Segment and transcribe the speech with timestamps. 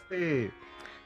[0.00, 0.44] नमस्ते।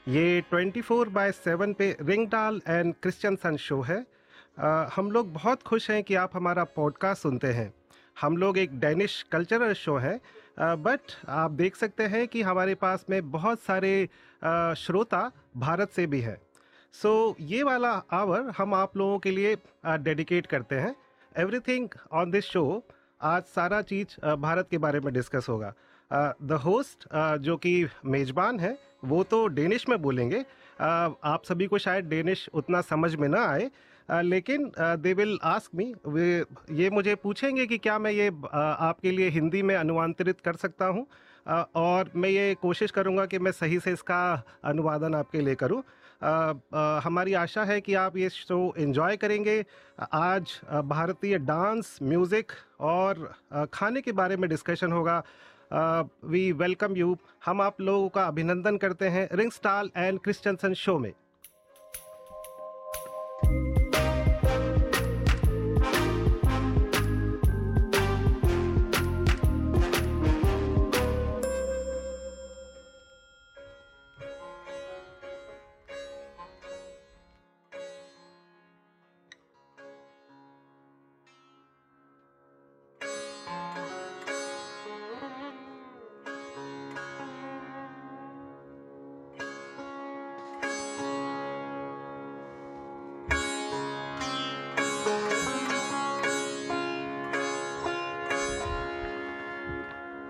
[0.08, 4.06] ये 24 बाय 7 पे रिंगडाल एंड क्रिश्चियनसन शो है।
[4.58, 7.74] अ, हम लोग बहुत खुश हैं कि आप हमारा पॉडकास्ट सुनते हैं।
[8.20, 10.20] हम लोग एक डेनिश कल्चरल शो है।
[10.60, 14.08] बट आप देख सकते हैं कि हमारे पास में बहुत सारे
[14.42, 16.38] अ, श्रोता भारत से भी हैं।
[16.92, 20.96] सो so, ये वाला आवर हम आप लोगों के लिए डेडिकेट करते हैं।
[21.38, 22.82] एवरीथिंग ऑन दिस शो
[23.22, 25.74] आज सारा चीज़ भारत के बारे में डिस्कस होगा।
[26.14, 27.08] द होस्ट
[27.42, 30.84] जो कि मेज़बान है वो तो डेनिश में बोलेंगे। अ,
[31.24, 33.70] आप सभी को शायद डेनिश उतना समझ में ना आए
[34.08, 35.84] अ, लेकिन दे विल आस्क मी
[36.78, 40.86] ये मुझे पूछेंगे कि क्या मैं ये अ, आपके लिए हिंदी में अनुवांतरित कर सकता
[40.86, 41.06] हूँ?
[41.76, 44.20] और मैं ये कोशिश करूँगा कि मैं सही से इसका
[44.64, 45.82] अनुवादन आपके लिए करूँ।
[47.04, 49.64] हमारी आशा है कि आप ये शो एंजॉय करेंगे।
[50.14, 53.32] आज भारतीय डांस म्यूज़िक और
[53.74, 55.22] खाने के बारे में डिस्कशन होगा।
[55.74, 60.98] वी वेलकम यू हम आप लोगों का अभिनंदन करते हैं ring stall and Christiansen show
[60.98, 61.12] में।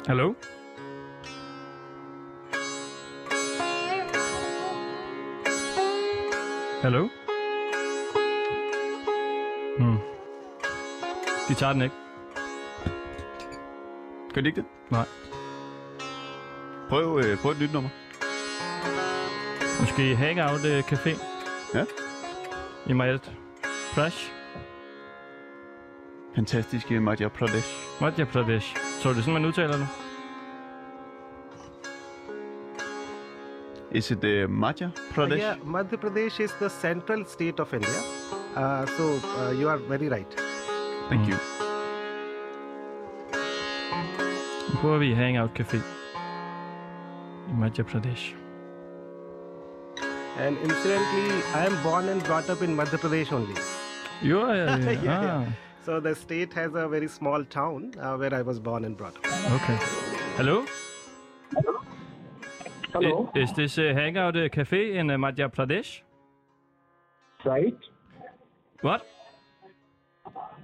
[0.06, 0.34] Hello?
[6.82, 7.08] Hallo?
[9.78, 9.96] Hmm.
[11.48, 11.94] De tager den ikke.
[14.34, 14.66] Kan de ikke det?
[14.90, 15.06] Nej.
[16.88, 17.90] Prøv, øh, prøv et nyt nummer.
[19.80, 21.10] Måske Hangout uh, Café
[21.74, 21.84] Ja.
[22.86, 23.18] i Madhya
[23.94, 24.32] Pradesh.
[26.34, 28.00] Fantastiske Madhya Pradesh.
[28.00, 28.93] Madhya Pradesh.
[29.04, 29.86] Så er det sådan, man udtaler det?
[33.92, 35.42] Is it uh, Madhya Pradesh?
[35.42, 38.00] Yeah, Madhya Pradesh is the central state of India.
[38.56, 40.32] Uh, so uh, you are very right.
[41.08, 41.28] Thank Mm.
[41.30, 41.36] you.
[44.72, 45.76] Nu prøver vi Hangout Café
[47.48, 48.34] i Madhya Pradesh.
[50.38, 53.54] And incidentally, I am born and brought up in Madhya Pradesh only.
[54.22, 54.76] Jo, ja, ja.
[54.78, 55.40] Yeah, yeah.
[55.40, 58.96] ah, So the state has a very small town uh, where I was born and
[58.96, 59.26] brought up.
[59.52, 59.76] okay.
[60.36, 60.64] Hello?
[62.92, 63.30] Hello.
[63.34, 66.00] I- Is this a Hangout uh, Café in uh, Madhya Pradesh?
[67.44, 67.76] Right.
[68.80, 69.06] What?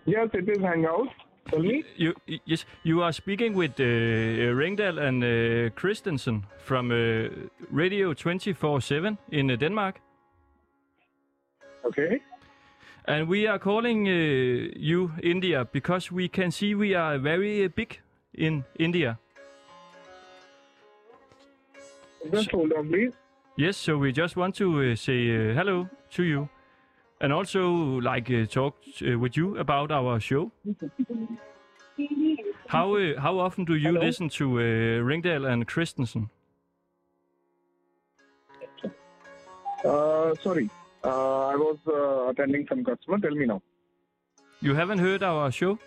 [0.06, 1.09] Yes, it is Hangout.
[1.50, 1.84] Tell me.
[1.97, 7.28] You y- yes, you are speaking with uh, uh, Ringdal and uh, Christensen from uh,
[7.70, 10.00] Radio 24/7 in uh, Denmark,
[11.84, 12.20] Okay.
[13.06, 14.10] And we are calling uh,
[14.76, 17.98] you India because we can see we are very big
[18.34, 19.18] in India.
[22.52, 23.12] On.
[23.56, 26.48] Yes, so we just want to uh, say uh, hello to you,
[27.20, 30.52] and also like uh, talk uh, with you about our show.
[32.66, 34.00] How uh, how often do you Hello?
[34.00, 34.62] listen to uh,
[35.02, 36.30] Ringdal and Christensen?
[39.84, 40.70] Uh, sorry.
[41.02, 43.18] Uh, I was uh, attending some customer.
[43.18, 43.62] Tell me now.
[44.60, 45.78] You haven't heard our show?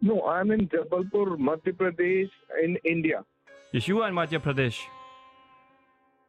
[0.00, 2.30] No, I'm in Jabalpur, Madhya Pradesh,
[2.62, 3.24] in India.
[3.72, 4.78] Yes, you are in Madhya Pradesh.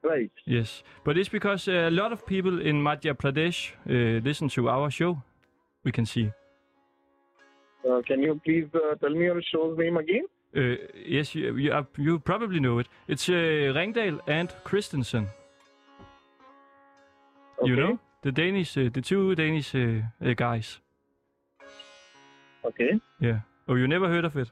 [0.03, 0.31] Right.
[0.46, 4.68] Yes, but it's because uh, a lot of people in Madhya Pradesh uh, listen to
[4.68, 5.22] our show.
[5.84, 6.31] We can see.
[7.88, 10.26] Uh, can you please uh, tell me your show's name again?
[10.55, 12.87] Uh, yes, you, you, you probably know it.
[13.08, 15.28] It's uh, Ringdal and Christensen.
[17.63, 20.79] You know the Danish, uh, the two Danish uh, uh, guys.
[22.66, 22.99] Okay.
[23.19, 23.41] Yeah.
[23.67, 24.52] Oh, you never heard of it?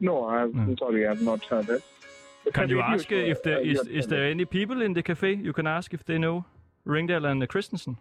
[0.00, 0.76] No, I'm No.
[0.78, 1.06] sorry.
[1.06, 1.82] I've not heard it.
[2.44, 5.02] It's Can you ask uh, if there uh, is is there any people in the
[5.02, 5.34] cafe?
[5.34, 6.44] You can ask if they know
[6.86, 7.96] Ringdal and Christensen.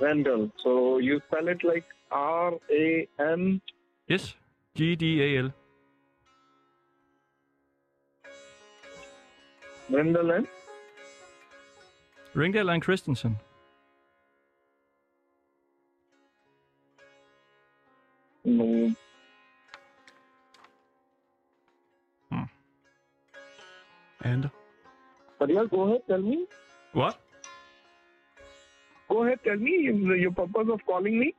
[0.00, 0.50] Randall.
[0.62, 3.60] So you spell it like R A N.
[4.06, 4.34] Yes,
[4.74, 5.52] G D A L.
[9.90, 10.46] Randall and
[12.38, 13.36] Ringdal er and Christensen.
[18.44, 18.94] no.
[24.20, 24.50] And
[25.38, 26.02] But yeah, go ahead.
[26.08, 26.46] Tell me.
[26.92, 27.18] What?
[29.08, 29.38] Go ahead.
[29.44, 31.34] Tell me your your purpose of calling me.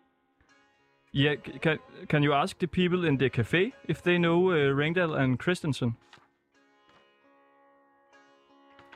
[1.11, 4.73] Yeah, c- can, can you ask the people in the cafe if they know uh,
[4.73, 5.95] Ringdal er and Christensen?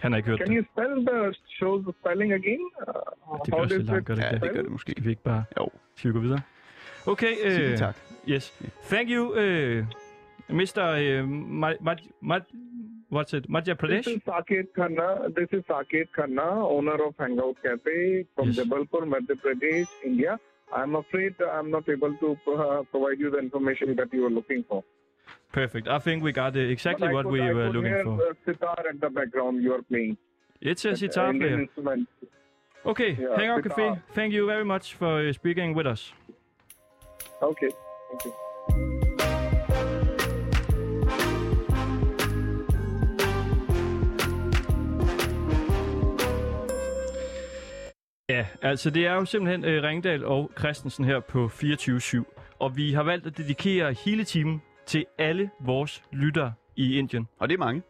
[0.03, 0.55] Han har ikke hørt Can det.
[0.57, 1.19] you spell the
[1.57, 2.63] show's spelling again?
[2.87, 2.93] Uh,
[3.45, 4.55] Det how gør does det langt, it gør det Ja, ikke det det?
[4.55, 4.91] gør det måske.
[4.91, 5.65] Skal vi ikke bare Jo,
[5.95, 6.41] skal vi gå videre?
[7.07, 7.95] Okay, sig uh, tak.
[8.33, 8.43] yes.
[8.93, 9.77] Thank you, uh,
[10.59, 10.83] Mr.
[11.01, 11.29] Uh,
[11.63, 12.41] Mad, Mad, Mad,
[13.15, 13.43] what's it?
[13.55, 14.05] Madhya Pradesh?
[14.05, 15.07] This is Saket Khanna.
[15.37, 17.97] This is Saket Khanna, owner of Hangout Cafe
[18.35, 18.57] from Yes.
[18.59, 20.33] Jabalpur, Madhya Pradesh, India.
[20.79, 24.61] I'm afraid I'm not able to uh, provide you the information that you are looking
[24.69, 24.83] for.
[25.53, 25.87] Perfect.
[25.87, 28.17] I think we got uh, exactly what we were looking for.
[28.45, 30.17] Sitar at the background you are playing.
[30.61, 31.59] It's a Uh, sitar player.
[31.61, 32.09] instrument.
[32.85, 33.63] Okay, Yeah, Hangout.
[33.63, 36.11] Cafe, thank you very much for uh, speaking with us.
[37.41, 37.69] Okay.
[38.09, 38.33] Thank you.
[48.29, 52.23] Ja, altså det er jo simpelthen øh, Ringdal og Christensen her på 24-7.
[52.59, 57.27] Og vi har valgt at dedikere hele timen til alle vores lyttere i Indien.
[57.39, 57.81] Og det er mange.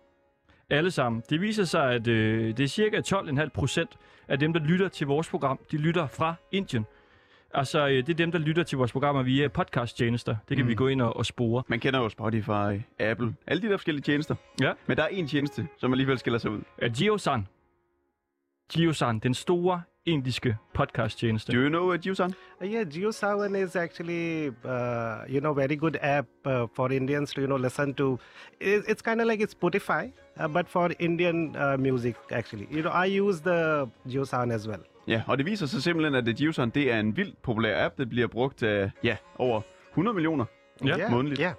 [0.69, 1.23] Alle sammen.
[1.29, 3.97] Det viser sig, at øh, det er cirka 12,5 procent
[4.27, 6.85] af dem, der lytter til vores program, de lytter fra Indien.
[7.53, 10.35] Altså, øh, det er dem, der lytter til vores programmer via podcasttjenester.
[10.49, 10.69] Det kan mm.
[10.69, 11.63] vi gå ind og, og spore.
[11.67, 14.35] Man kender jo Spotify, Apple, alle de der forskellige tjenester.
[14.61, 14.73] Ja.
[14.87, 16.61] Men der er en tjeneste, som alligevel skiller sig ud.
[16.81, 17.47] Uh, GeoSan.
[18.73, 21.51] GeoSan, den store indiske podcasttjeneste.
[21.51, 22.33] Do you know uh, Jiusan?
[22.61, 27.41] Uh, yeah, GeoSavan is actually, uh, you know, very good app uh, for Indians to,
[27.41, 28.19] you know, listen to.
[28.61, 32.67] It, it's kind of like it's Spotify, uh, but for Indian uh, music, actually.
[32.71, 34.81] You know, I use the GeoSavan as well.
[35.07, 37.97] Ja, og det viser sig simpelthen, at Jiusan det er en vildt populær app.
[37.97, 39.61] Det bliver brugt af, ja, over
[39.91, 40.45] 100 millioner.
[40.85, 40.97] Ja.
[40.97, 41.41] yeah, månedligt.
[41.41, 41.53] Yeah.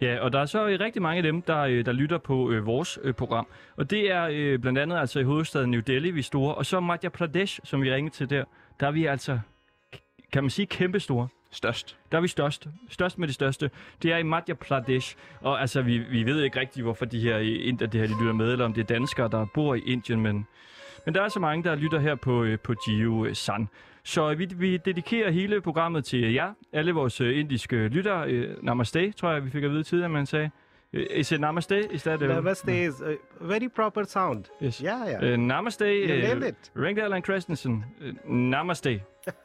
[0.00, 2.50] Ja, og der er så øh, rigtig mange af dem, der, øh, der lytter på
[2.50, 3.46] øh, vores øh, program.
[3.76, 6.54] Og det er øh, blandt andet altså i hovedstaden New Delhi, vi er store.
[6.54, 8.44] Og så Madhya Pradesh, som vi ringede til der,
[8.80, 9.38] der er vi altså,
[10.32, 11.28] kan man sige, kæmpestore.
[11.50, 11.96] Størst.
[12.12, 12.68] Der er vi størst.
[12.88, 13.70] Størst med det største.
[14.02, 15.16] Det er i Madhya Pradesh.
[15.40, 18.20] Og altså, vi, vi ved ikke rigtigt, hvorfor de her i Indien, det her, de
[18.20, 20.46] lytter med, eller om det er danskere, der bor i Indien, men,
[21.04, 23.68] men der er så mange, der lytter her på, øh, på Geo San.
[24.06, 28.30] Så vi, vi dedikerer hele programmet til jer, alle vores øh, indiske lyttere.
[28.30, 30.50] Øh, namaste, tror jeg, vi fik at vide tidligere, man sagde.
[30.92, 31.92] Øh, Is it namaste?
[31.92, 34.44] Is that, uh, Namaste is a very proper sound.
[34.62, 34.78] Yes.
[34.78, 35.32] Yeah, yeah.
[35.32, 35.84] Uh, namaste.
[35.84, 36.72] You uh, nailed it.
[36.76, 37.84] Ringdal and Christensen.
[38.00, 39.00] Uh, namaste.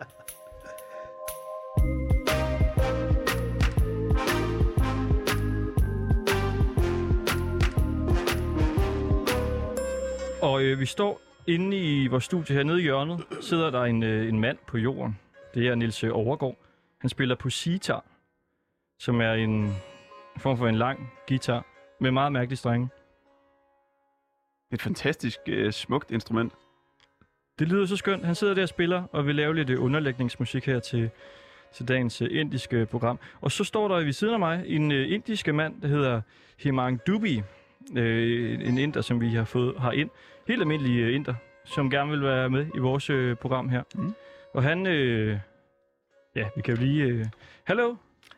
[10.41, 11.21] Og øh, vi står
[11.53, 15.19] inde i vores studie hernede i hjørnet, sidder der en, øh, en mand på jorden.
[15.53, 16.57] Det er Nils øh, Overgaard.
[16.97, 18.03] Han spiller på sitar,
[18.99, 19.75] som er en
[20.37, 21.65] form for en lang guitar
[21.99, 22.89] med meget mærkelige strenge.
[24.71, 26.53] Et fantastisk uh, smukt instrument.
[27.59, 28.25] Det lyder så skønt.
[28.25, 31.09] Han sidder der og spiller og vil lave lidt øh, underlægningsmusik her til,
[31.73, 33.19] til dagens øh, indiske program.
[33.41, 36.21] Og så står der ved siden af mig en øh, indiske mand, der hedder
[36.59, 37.43] Himang Dubi.
[37.97, 40.09] Øh, en inder, som vi har fået har ind.
[40.47, 41.33] Helt almindelig øh, inder,
[41.65, 43.83] som gerne vil være med i vores øh, program her.
[43.95, 44.13] Mm.
[44.53, 44.87] Og han...
[44.87, 45.37] Øh,
[46.35, 47.03] ja, vi kan jo lige...
[47.03, 47.25] Øh,
[47.67, 47.95] Hello,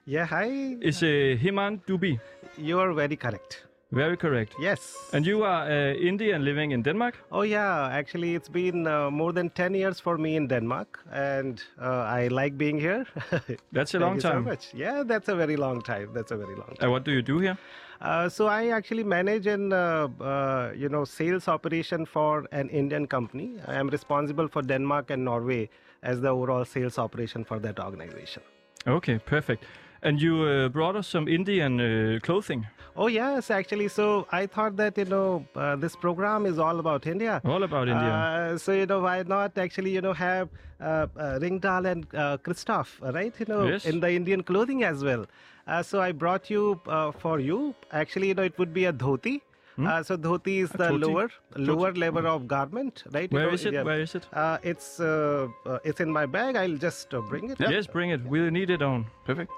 [0.07, 0.75] Yeah, hi.
[0.81, 2.19] is uh, Himang Dubi.
[2.59, 3.65] You are very correct.
[3.93, 4.55] Very correct.
[4.59, 5.09] Yes.
[5.13, 7.15] And you are uh, Indian living in Denmark?
[7.31, 11.63] Oh yeah, actually it's been uh, more than 10 years for me in Denmark and
[11.79, 13.05] uh, I like being here.
[13.71, 14.43] That's a Thank long you so time.
[14.45, 14.73] much.
[14.73, 16.09] Yeah, that's a very long time.
[16.13, 16.81] That's a very long time.
[16.81, 17.57] And what do you do here?
[18.01, 23.07] Uh, so I actually manage an uh, uh, you know sales operation for an Indian
[23.07, 23.55] company.
[23.67, 25.69] I am responsible for Denmark and Norway
[26.01, 28.43] as the overall sales operation for that organization.
[28.87, 29.63] Okay, perfect.
[30.03, 32.65] And you uh, brought us some Indian uh, clothing.
[32.95, 33.87] Oh yes, actually.
[33.87, 37.41] So I thought that you know uh, this program is all about India.
[37.45, 38.11] All about India.
[38.11, 40.49] Uh, so you know why not actually you know have
[40.81, 43.85] uh, uh, Ringdal and uh, Christoph uh, right you know Yes.
[43.85, 45.25] in the Indian clothing as well.
[45.67, 47.73] Uh, so I brought you uh, for you.
[47.91, 49.39] Actually, you know it would be a dhoti.
[49.79, 50.97] Uh, so dhoti is the Hmm?
[50.97, 51.07] dhoti?
[51.07, 51.29] lower
[51.69, 53.31] lower level of garment, right?
[53.31, 53.73] You know, is it?
[53.73, 53.83] yeah.
[53.91, 54.27] Where is it?
[54.31, 56.55] Uh, it's uh, uh, it's in my bag.
[56.57, 57.59] I'll just uh, bring it.
[57.59, 57.69] Ja.
[57.77, 58.21] Yes, bring it.
[58.35, 59.07] We need it on.
[59.25, 59.49] Perfekt.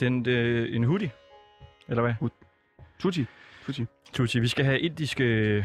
[0.00, 1.10] Den, øh, en hoodie.
[1.88, 2.14] Eller hvad?
[2.98, 3.26] Tutti.
[3.66, 3.86] Tutti.
[4.12, 5.64] Tutti, vi skal have indisk, øh,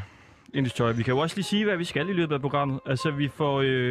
[0.53, 0.91] indisk tøj.
[0.91, 2.79] Vi kan jo også lige sige, hvad vi skal i løbet af programmet.
[2.85, 3.61] Altså, vi får...
[3.61, 3.89] Øh,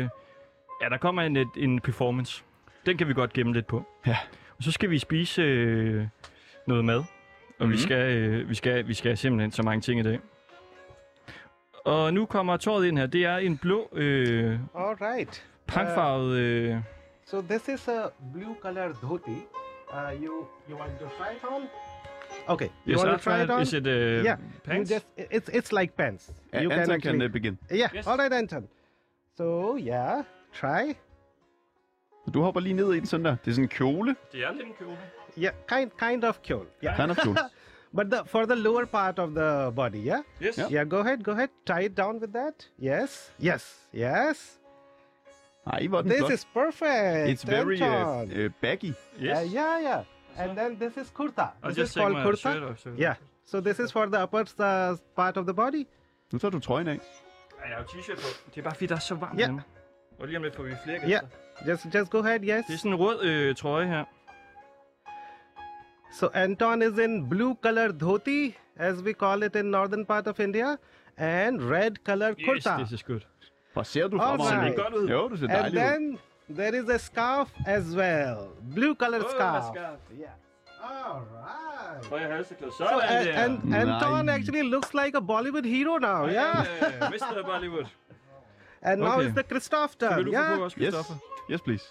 [0.82, 2.44] ja, der kommer en, en performance.
[2.86, 3.84] Den kan vi godt gemme lidt på.
[4.06, 4.16] Ja.
[4.58, 6.06] Og så skal vi spise øh,
[6.66, 6.96] noget mad.
[6.98, 7.04] Og
[7.58, 7.70] mm-hmm.
[7.70, 7.82] vi, Mhm.
[7.82, 10.18] skal, øh, vi, skal, vi skal simpelthen så mange ting i dag.
[11.84, 13.06] Og nu kommer tøjet ind her.
[13.06, 15.46] Det er en blå, øh, All right.
[15.66, 16.36] prangfarvet...
[16.38, 16.76] Øh,
[17.26, 19.30] So this is a blue color dhoti.
[19.92, 21.68] Uh, you you want to try it on?
[22.48, 22.70] Okay.
[22.86, 23.62] You yes, want to try try it on?
[23.62, 24.36] Is it uh, yeah.
[24.64, 24.90] pants?
[24.90, 26.30] You just it's it's like pants.
[26.52, 27.58] Ja, you Anton kan actually- uh, begynde.
[27.70, 27.90] Yeah.
[27.94, 28.06] Yes.
[28.06, 28.68] All right, Anton.
[29.36, 30.94] So yeah, try.
[32.24, 33.36] Så du hopper lige ned i den sådan der.
[33.44, 34.16] Det er sådan en kjole.
[34.32, 34.98] Det er lidt en kjole.
[35.38, 36.66] Yeah, kind kind of kjole.
[36.84, 36.96] Yeah.
[36.96, 37.38] Kind of kjole.
[37.96, 40.22] But the for the lower part of the body, yeah?
[40.40, 40.58] Yes.
[40.58, 40.68] Ja.
[40.70, 41.48] Yeah, go ahead, go ahead.
[41.66, 42.68] Tie it down with that.
[42.78, 43.32] Yes.
[43.42, 43.88] Yes.
[43.94, 44.59] Yes.
[45.66, 46.32] Ej, hvor er This flot.
[46.32, 47.28] is perfect.
[47.40, 48.30] It's very Anton.
[48.32, 48.84] uh, uh, baggy.
[48.84, 48.94] Yes.
[49.20, 50.04] Uh, yeah, yeah.
[50.38, 51.42] And then this is kurta.
[51.42, 52.36] I'll This just is called kurta.
[52.36, 52.78] shirt off.
[52.78, 52.90] So.
[53.00, 53.14] Yeah.
[53.46, 55.84] So this is for the upper uh, part of the body.
[56.32, 56.92] Nu tager du trøjen af.
[56.94, 57.00] Ej,
[57.68, 58.50] Jeg har jo t-shirt på.
[58.54, 59.44] Det er bare fordi, der er så varmt Ja.
[59.46, 59.62] hjemme.
[60.20, 61.20] Og lige om lidt får vi flere gæster.
[61.62, 61.68] Yeah.
[61.68, 62.40] Just just go ahead.
[62.40, 62.64] Yes.
[62.66, 64.04] Det er sådan en rød øh, trøje her.
[66.12, 70.40] So Anton is in blue color dhoti, as we call it in northern part of
[70.40, 70.76] India,
[71.16, 72.54] and red color kurta.
[72.54, 72.76] Yes, kurta.
[72.78, 73.20] this is good.
[73.72, 74.40] Hvor ser du Alright.
[74.40, 75.08] fremragende Ser det godt ud?
[75.08, 75.86] Jo, du ser And dejlig ud.
[75.86, 76.18] then
[76.56, 78.36] there is a scarf as well,
[78.74, 79.64] blue color scarf.
[79.74, 80.28] Yeah.
[80.82, 82.02] All right.
[82.08, 82.72] Trøje og halseklæde.
[82.72, 83.44] So Sådan a- der.
[83.44, 84.32] and Anton Nice.
[84.34, 86.28] actually looks like a Bollywood hero now.
[86.28, 86.60] Yeah.
[86.60, 87.42] Uh, Mr.
[87.46, 87.86] Bollywood.
[88.82, 89.26] And now Okay.
[89.28, 90.24] it's the Christoph Så vil turn.
[90.24, 90.60] du få på Yeah.
[90.62, 90.94] også, Yes.
[90.94, 91.14] Christoffer?
[91.50, 91.84] Yes, please.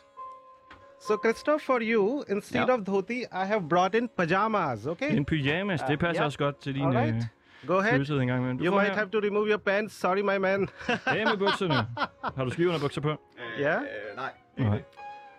[1.08, 2.80] So Christoph, for you, instead Yeah.
[2.80, 4.86] of dhoti, I have brought in pajamas.
[4.88, 5.16] Okay.
[5.18, 6.26] En pyjamas, det passer ja.
[6.26, 7.28] også godt til din All øh, right.
[7.68, 7.92] Go ahead.
[7.94, 8.58] følelse en gang imellem.
[8.58, 8.96] Du You might her.
[8.98, 9.94] have to remove your pants.
[9.96, 10.70] Sorry, my man.
[11.06, 11.74] Af med bukserne.
[12.38, 13.16] Har du skive under bukser på?
[13.60, 13.82] yeah.
[13.82, 14.32] Øh, nej.
[14.58, 14.82] Nej.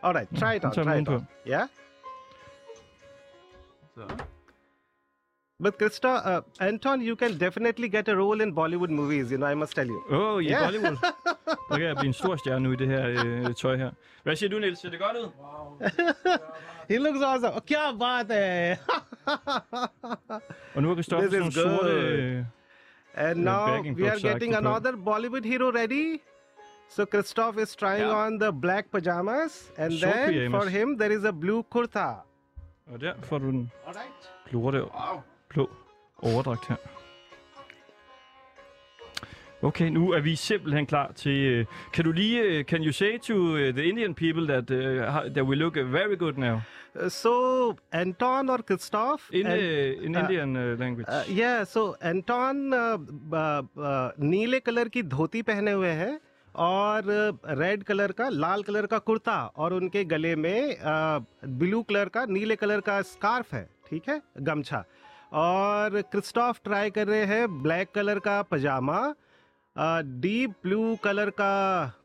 [0.03, 0.29] All right.
[0.41, 0.75] Try it nu on.
[0.75, 1.15] tager vi Try it på.
[1.15, 1.27] on.
[1.49, 1.69] Yeah.
[3.95, 4.01] Så.
[5.63, 9.31] But Krista, uh, Anton, you can definitely get a role in Bollywood movies.
[9.31, 10.03] You know, I must tell you.
[10.11, 10.65] Åh, oh, i Ja.
[10.65, 10.97] Bollywood.
[11.71, 13.91] Der kan jeg blive en stor stjerne nu i det her øh, tøj her.
[14.23, 14.79] Hvad siger du, Niels?
[14.81, 15.31] Ser det godt ud?
[16.91, 17.55] He looks awesome.
[17.55, 18.77] Oh, kya baat hai?
[20.75, 22.47] This is good.
[23.15, 26.21] And now we are getting another Bollywood hero ready.
[26.89, 28.25] So Christoph is trying Yeah.
[28.27, 30.63] on the black pajamas, and Short then pyjamas.
[30.65, 32.09] for him there is a blue kurta.
[32.93, 34.31] og der får du den right.
[34.53, 35.21] lorte Wow.
[35.49, 35.69] blå
[36.23, 36.77] overdragt her.
[39.63, 41.61] Okay, nu er vi simpelthen klar til...
[41.61, 42.59] Uh, kan du lige...
[42.61, 45.85] Uh, can you say to uh, the Indian people that, uh, that we look uh,
[45.85, 46.63] very good now?
[46.97, 49.29] Uh, so Anton or Christoph?
[49.33, 51.07] In, and- uh, in uh, Indian uh, language.
[51.09, 52.97] Uh, yeah, so Anton uh,
[53.33, 56.19] uh, uh, नीले colour की धोती पहने हुए हैं
[56.57, 57.05] और
[57.59, 60.77] red colour का लाल कलर का कुर्ता और उनके गले में
[61.61, 64.85] ब्लू कलर का नीले कलर का स्कार्फ है ठीक है गमछा
[65.33, 69.01] और क्रिस्टॉफ ट्राई कर रहे हैं ब्लैक कलर का पजामा
[70.24, 71.52] डीप ब्लू कलर का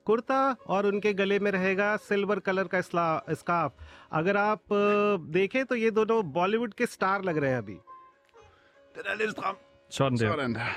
[0.06, 3.72] कुर्ता और उनके गले में रहेगा सिल्वर कलर का स्ला- स्कार्फ
[4.20, 7.78] अगर आप अ, देखें तो ये दोनों बॉलीवुड के स्टार लग रहे हैं अभी
[8.96, 9.54] Den er lidt stram.
[9.90, 10.30] Sådan der.
[10.32, 10.70] Sådan der.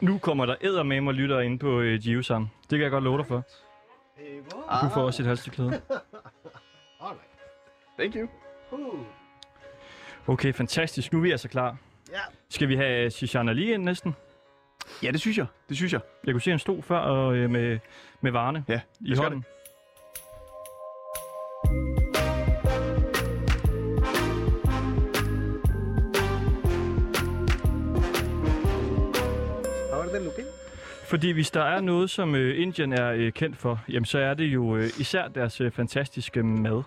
[0.00, 2.42] Nu kommer der eddermame og lytter ind på uh, Giusan.
[2.42, 3.42] Det kan jeg godt love dig for.
[4.82, 5.80] Du får også et halsteklæde.
[7.98, 8.28] Thank you.
[10.26, 11.12] Okay, fantastisk.
[11.12, 11.76] Nu er vi altså klar.
[12.12, 12.18] Ja.
[12.48, 14.14] Skal vi have Shishana lige ind næsten?
[15.03, 15.45] Ja, det synes jeg.
[15.69, 16.01] Det synes jeg.
[16.25, 17.79] Jeg kunne se, han stod før og, øh, med,
[18.21, 19.45] med varerne Ja, i det hånden.
[30.23, 30.47] Looking?
[31.07, 34.33] Fordi hvis der er noget, som øh, Indien er øh, kendt for, jamen, så er
[34.33, 36.83] det jo øh, især deres øh, fantastiske mad.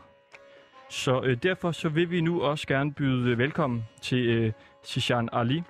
[0.90, 4.52] Så øh, derfor så vil vi nu også gerne byde øh, velkommen til øh,
[4.82, 5.62] Sishan Ali,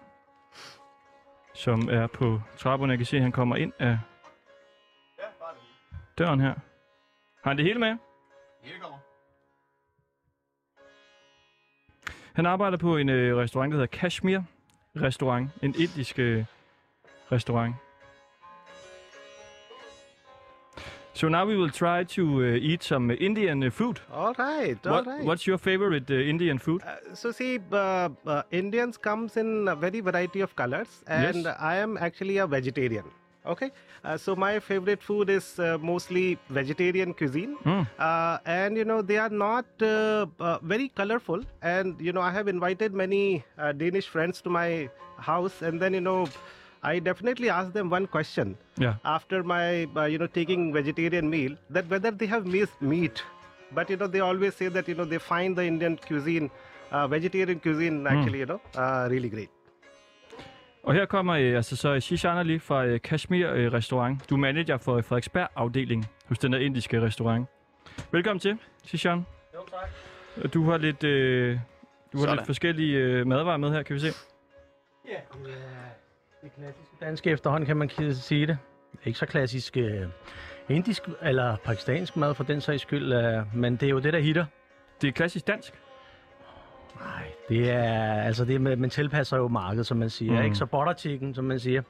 [1.55, 2.91] som er på trapperne.
[2.91, 3.99] Jeg kan se, at han kommer ind af
[6.19, 6.55] døren her.
[7.43, 7.97] Har han det hele med?
[12.33, 14.41] Han arbejder på en øh, restaurant, der hedder Kashmir
[14.97, 15.51] Restaurant.
[15.63, 16.45] En indisk øh,
[17.33, 17.75] restaurant.
[21.21, 24.01] So now we will try to uh, eat some Indian uh, food.
[24.11, 25.23] All right, all What, right.
[25.23, 26.83] What's your favorite uh, Indian food?
[26.83, 31.57] Uh, so see, uh, uh, Indians comes in a very variety of colors, and Yes.
[31.61, 33.05] I am actually a vegetarian.
[33.45, 33.71] Okay,
[34.03, 37.87] uh, so my favorite food is uh, mostly vegetarian cuisine, Mm.
[37.99, 41.45] uh, and you know they are not uh, uh, very colorful.
[41.61, 45.93] And you know I have invited many uh, Danish friends to my house, and then
[45.93, 46.29] you know
[46.83, 48.95] I definitely ask them one question Yeah.
[49.05, 53.25] after my uh, you know taking vegetarian meal that whether they have missed meat
[53.75, 56.51] but you know they always say that you know they find the indian cuisine
[56.93, 59.49] uh, vegetarian cuisine actually you know uh, really great
[60.83, 64.31] Og her kommer øh, altså så Shishan Ali fra øh, Kashmir øh, Restaurant.
[64.31, 67.47] Du er manager for Frederiksberg afdeling hos den her indiske restaurant.
[68.13, 69.27] Velkommen til, Shishan.
[69.55, 70.53] Jo, tak.
[70.55, 71.59] Du har lidt, øh,
[72.13, 72.37] du har Sådan.
[72.37, 74.07] lidt forskellige øh, madvarer med her, kan vi se.
[74.07, 75.11] Ja,
[75.45, 75.91] det er
[76.43, 78.59] det klassiske danske efterhånden, kan man sige det.
[79.05, 80.07] Ikke så klassisk øh,
[80.69, 84.19] indisk eller pakistansk mad for den sags skyld, øh, men det er jo det, der
[84.19, 84.45] hitter.
[85.03, 85.75] Det er klassisk dansk.
[87.01, 90.33] Nej, det er, altså det med, man tilpasser jo markedet, som man siger.
[90.33, 90.39] Mm.
[90.39, 90.45] Mm.
[90.45, 90.57] Ikke?
[90.57, 91.83] Så butter chicken, som man siger.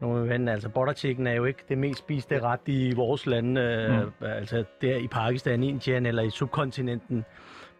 [0.00, 3.26] Nu er ven, altså butter chicken er jo ikke det mest spiste ret i vores
[3.26, 4.26] lande, mm.
[4.26, 7.24] altså der i Pakistan, Indien eller i subkontinenten,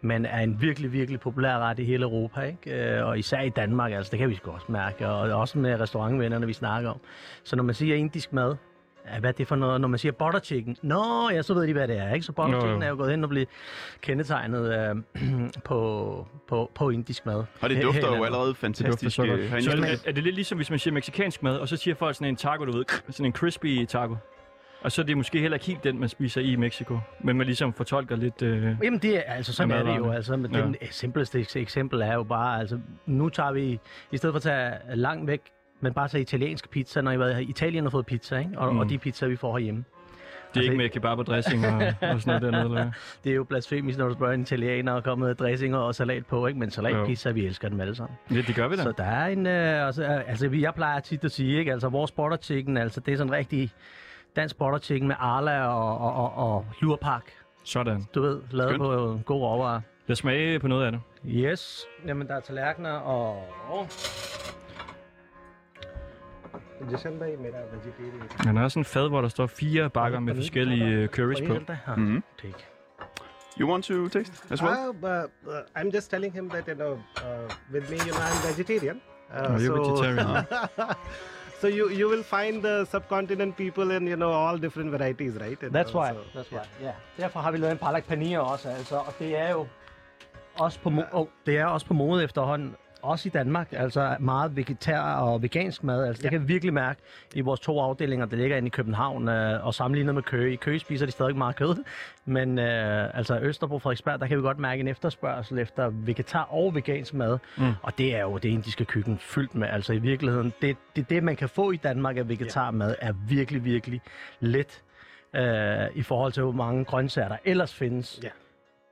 [0.00, 2.97] men er en virkelig, virkelig populær ret i hele Europa, ikke?
[2.99, 5.81] Øh, og især i Danmark, altså det kan vi sgu også mærke, og også med
[5.81, 7.00] restaurantvennerne, vi snakker om.
[7.45, 8.57] Så når man siger indisk mad,
[9.14, 10.76] Ja, hvad er det for noget, når man siger butter chicken?
[10.83, 12.26] Nå, ja, så ved de, hvad det er, ikke?
[12.26, 12.61] Så butter Nå, jo.
[12.61, 13.49] chicken er jo gået hen og blevet
[14.00, 14.97] kendetegnet øh,
[15.64, 17.45] på, på, på indisk mad.
[17.61, 18.90] Og det dufter jo allerede Det fantastisk.
[18.90, 19.40] dufter så godt.
[19.40, 19.62] øh, herinde.
[19.64, 21.76] Så er, smag- det- er det lidt ligesom, hvis man siger meksikansk mad, og så
[21.76, 24.17] siger folk sådan en taco, du ved, sådan en crispy taco.
[24.82, 26.99] Og så er det måske heller ikke helt den, man spiser i Mexico.
[27.20, 28.42] Men man ligesom fortolker lidt...
[28.42, 28.62] Øh...
[28.82, 30.11] Jamen det er, altså sådan er det jo.
[30.11, 30.61] Altså, men Ja.
[30.61, 33.78] Den simpleste eks- eksempel er jo bare, altså nu tager vi,
[34.12, 35.40] i stedet for at tage langt væk,
[35.80, 37.42] men bare tage italiensk pizza, når I har været her.
[37.42, 38.50] Italien har fået pizza, ikke?
[38.56, 38.78] Og, Mm.
[38.78, 39.85] og de pizzaer, vi får herhjemme.
[40.54, 42.90] Det er Altså, ikke med kebab og dressing og, og sådan noget dernede, eller?
[43.25, 46.26] Det er jo blasfemisk, når du spørger en italiener og kommer med dressinger og salat
[46.26, 46.61] på, ikke?
[46.61, 48.16] Men salatpizza, vi elsker dem alle sammen.
[48.30, 48.82] Ja, det gør vi da.
[48.82, 51.73] Så der er en, øh, altså, altså vi- jeg plejer tit at sige, ikke?
[51.73, 53.70] Altså vores butter chicken, altså det er sådan rigtig
[54.37, 57.23] dansk border chicken med Arla og, og, og, og Lurpak.
[57.64, 58.06] Sådan.
[58.14, 58.82] Du ved, lavet Skønt.
[58.82, 59.80] på en god råvarer.
[60.06, 61.00] Lad smage på noget af det.
[61.26, 61.87] Yes.
[62.06, 63.42] Jamen, der er tallerkener og...
[68.40, 71.73] Han har også en fad, hvor der står fire bakker med forskellige øh, curries på.
[71.97, 72.23] Mm-hmm.
[73.61, 74.75] You want to taste as well?
[74.75, 78.20] Ah, uh, uh, I'm just telling him that you know, uh, with me, you know,
[78.20, 79.00] I'm vegetarian.
[79.30, 79.82] Uh, oh, you're so...
[79.82, 80.26] vegetarian.
[80.26, 80.44] Huh?
[80.78, 80.94] Ah.
[81.61, 85.62] So you you will find the subcontinent people in you know all different varieties, right?
[85.62, 86.09] And That's why.
[86.09, 86.65] also- That's why.
[86.83, 86.93] Ja.
[87.17, 88.97] Derfor har vi lavet en palak paneer også, altså.
[88.97, 89.67] Og det er jo
[90.59, 92.77] også på, mo- oh, det er også på mode efterhånden.
[93.02, 96.07] Også i Danmark, altså meget vegetar og vegansk mad.
[96.07, 97.00] Altså, det kan vi virkelig mærke
[97.35, 100.52] i vores to afdelinger, der ligger inde i København, øh, og sammenlignet med Køge.
[100.52, 101.85] I Køge spiser de stadig meget kød,
[102.25, 106.75] men øh, altså Østerbro Frederiksberg, der kan vi godt mærke en efterspørgsel efter vegetar og
[106.75, 107.38] vegansk mad.
[107.57, 107.72] Mm.
[107.83, 109.68] Og det er jo det indiske køkken fyldt med.
[109.68, 113.64] Altså i virkeligheden, det, det, det man kan få i Danmark af vegetarmad, er virkelig,
[113.64, 114.01] virkelig
[114.40, 114.83] let
[115.37, 118.29] øh, i forhold til, hvor mange grøntsager der ellers findes Ja.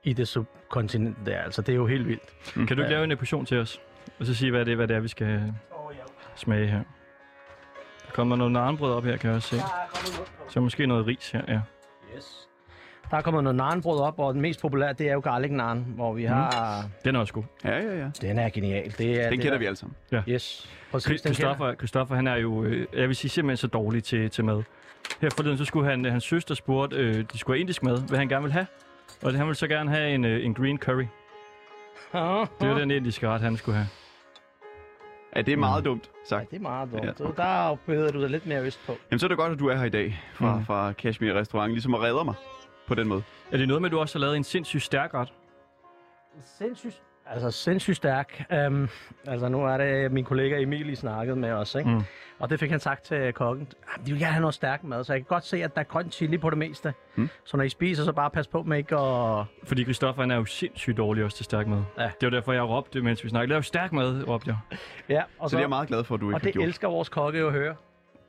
[0.03, 1.37] i det subkontinent der.
[1.39, 2.33] Altså det er jo helt vildt.
[2.67, 3.81] Kan du ikke lave en portion til os?
[4.19, 5.53] Og så sige, hvad det er, hvad det er vi skal
[6.35, 6.81] smage her.
[8.05, 9.61] Der kommer noget narnbrød op her, kan jeg også se.
[10.49, 11.59] Så måske noget ris her, ja.
[12.17, 12.47] Yes.
[13.11, 15.85] Der er kommet noget naanbrød op, og den mest populære, det er jo garlic naan,
[15.95, 16.83] hvor vi har...
[17.05, 17.43] Den er også god.
[17.63, 18.09] Ja, ja, ja.
[18.21, 18.93] Den er genial.
[18.97, 19.95] Det er, Den det kender der- vi alle sammen.
[20.27, 20.69] Yes.
[20.91, 21.21] Præcis.
[21.21, 24.63] Christoffer, Christoffer, han er jo, øh, jeg vil sige, simpelthen så dårlig til, til mad.
[25.21, 28.17] Her forleden, så skulle han, hans søster spurgte, øh, de skulle have indisk mad, hvad
[28.19, 28.65] han gerne vil have.
[29.23, 31.05] Og det, han ville så gerne have en, øh, en green curry.
[32.59, 33.87] Det var den indiske ret, han skulle have.
[35.35, 36.49] Ja, det er meget dumt Ja, sagt.
[36.51, 37.03] det er meget dumt.
[37.05, 37.11] Ja.
[37.17, 38.95] Så der bøder du dig lidt mere øst på.
[39.11, 40.65] Jamen, så er det godt, at du er her i dag fra, Mm.
[40.65, 42.33] fra Kashmir Restaurant, ligesom at redde mig
[42.87, 43.23] på den måde.
[43.51, 45.33] Er det noget med, at du også har lavet en sindssygt stærk ret?
[46.57, 47.01] Sindssygt.
[47.29, 48.43] Altså sindssygt stærk.
[48.67, 48.89] Um,
[49.27, 51.89] altså nu er det min kollega Emil, I snakkede med os, ikke?
[51.89, 52.01] Mm.
[52.39, 53.67] Og det fik han sagt til kokken.
[53.93, 55.81] "Ah, De vil gerne have noget stærk mad, så jeg kan godt se, at der
[55.81, 56.93] er grønt chili på det meste.
[57.15, 57.29] Mm.
[57.45, 59.45] Så når I spiser, så bare pas på med ikke at...
[59.63, 61.83] Fordi Christoffer, han er jo sindssygt dårlig også til stærk mad.
[61.97, 62.03] Ja.
[62.03, 63.53] Det var derfor, jeg råbte, mens vi snakkede.
[63.53, 64.77] Lav stærk mad, råbte jeg.
[65.09, 66.65] Ja, og Så det er jeg meget glad for, at du ikke Og det gjort.
[66.65, 67.75] elsker vores kokke jo at høre,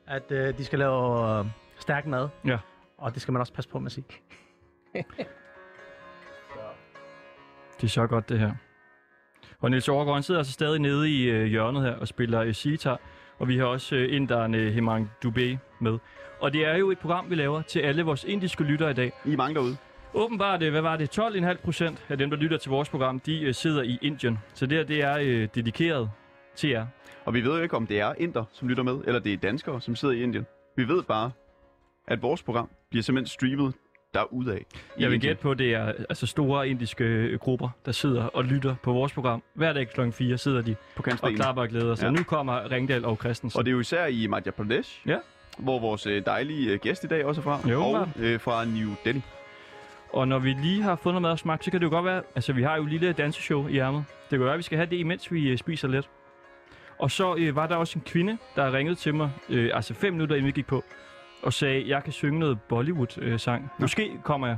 [0.07, 1.45] at øh, de skal lave øh,
[1.79, 2.29] stærk mad.
[2.45, 2.57] Ja.
[2.97, 4.05] Og det skal man også passe på med at sige.
[7.81, 8.51] Det er så godt, det her.
[9.61, 12.53] Og Niels Overgaard, han sidder altså stadig nede i øh, hjørnet her og spiller øh,
[12.53, 12.99] sitar.
[13.39, 15.97] Og vi har også øh, inderen øh, Hemang Dubé med.
[16.39, 19.11] Og det er jo et program, vi laver til alle vores indiske lyttere i dag.
[19.25, 19.77] I er mange derude.
[20.13, 23.41] Åbenbart, øh, hvad var det, 12,5 procent af dem, der lytter til vores program, de
[23.41, 24.39] øh, sidder i Indien.
[24.53, 26.09] Så det her, det er øh, dedikeret
[26.55, 26.85] til jer.
[27.25, 29.37] Og vi ved jo ikke, om det er inder, som lytter med, eller det er
[29.37, 30.45] danskere, som sidder i Indien.
[30.75, 31.31] Vi ved bare,
[32.07, 33.73] at vores program bliver simpelthen streamet
[34.13, 34.57] derudad.
[34.57, 34.63] i Jeg
[34.97, 35.19] vil Indien.
[35.21, 38.93] gætte på, at det er altså store indiske øh, grupper, der sidder og lytter på
[38.93, 39.43] vores program.
[39.53, 40.11] Hver dag kl.
[40.11, 42.05] 4 sidder de på og klapper og glæder sig.
[42.05, 42.11] Ja.
[42.11, 43.57] Nu kommer Ringdal og Christensen.
[43.57, 45.17] Og det er jo især i Madhya Pradesh, Ja.
[45.57, 47.69] hvor vores øh, dejlige øh, gæst i dag også er fra.
[47.69, 49.21] Jo, og øh, fra New Delhi.
[50.13, 52.23] Og når vi lige har fundet mad og smagt, så kan det jo godt være,
[52.35, 54.05] altså vi har jo et lille danseshow i ærmet.
[54.29, 56.09] Det kan være, at vi skal have det, imens vi øh, spiser lidt.
[56.99, 60.13] Og så øh, var der også en kvinde, der ringede til mig, øh, altså fem
[60.13, 60.83] minutter inden vi gik på,
[61.43, 63.63] og sagde, jeg kan synge noget Bollywood-sang.
[63.63, 64.57] Øh, Måske kommer jeg.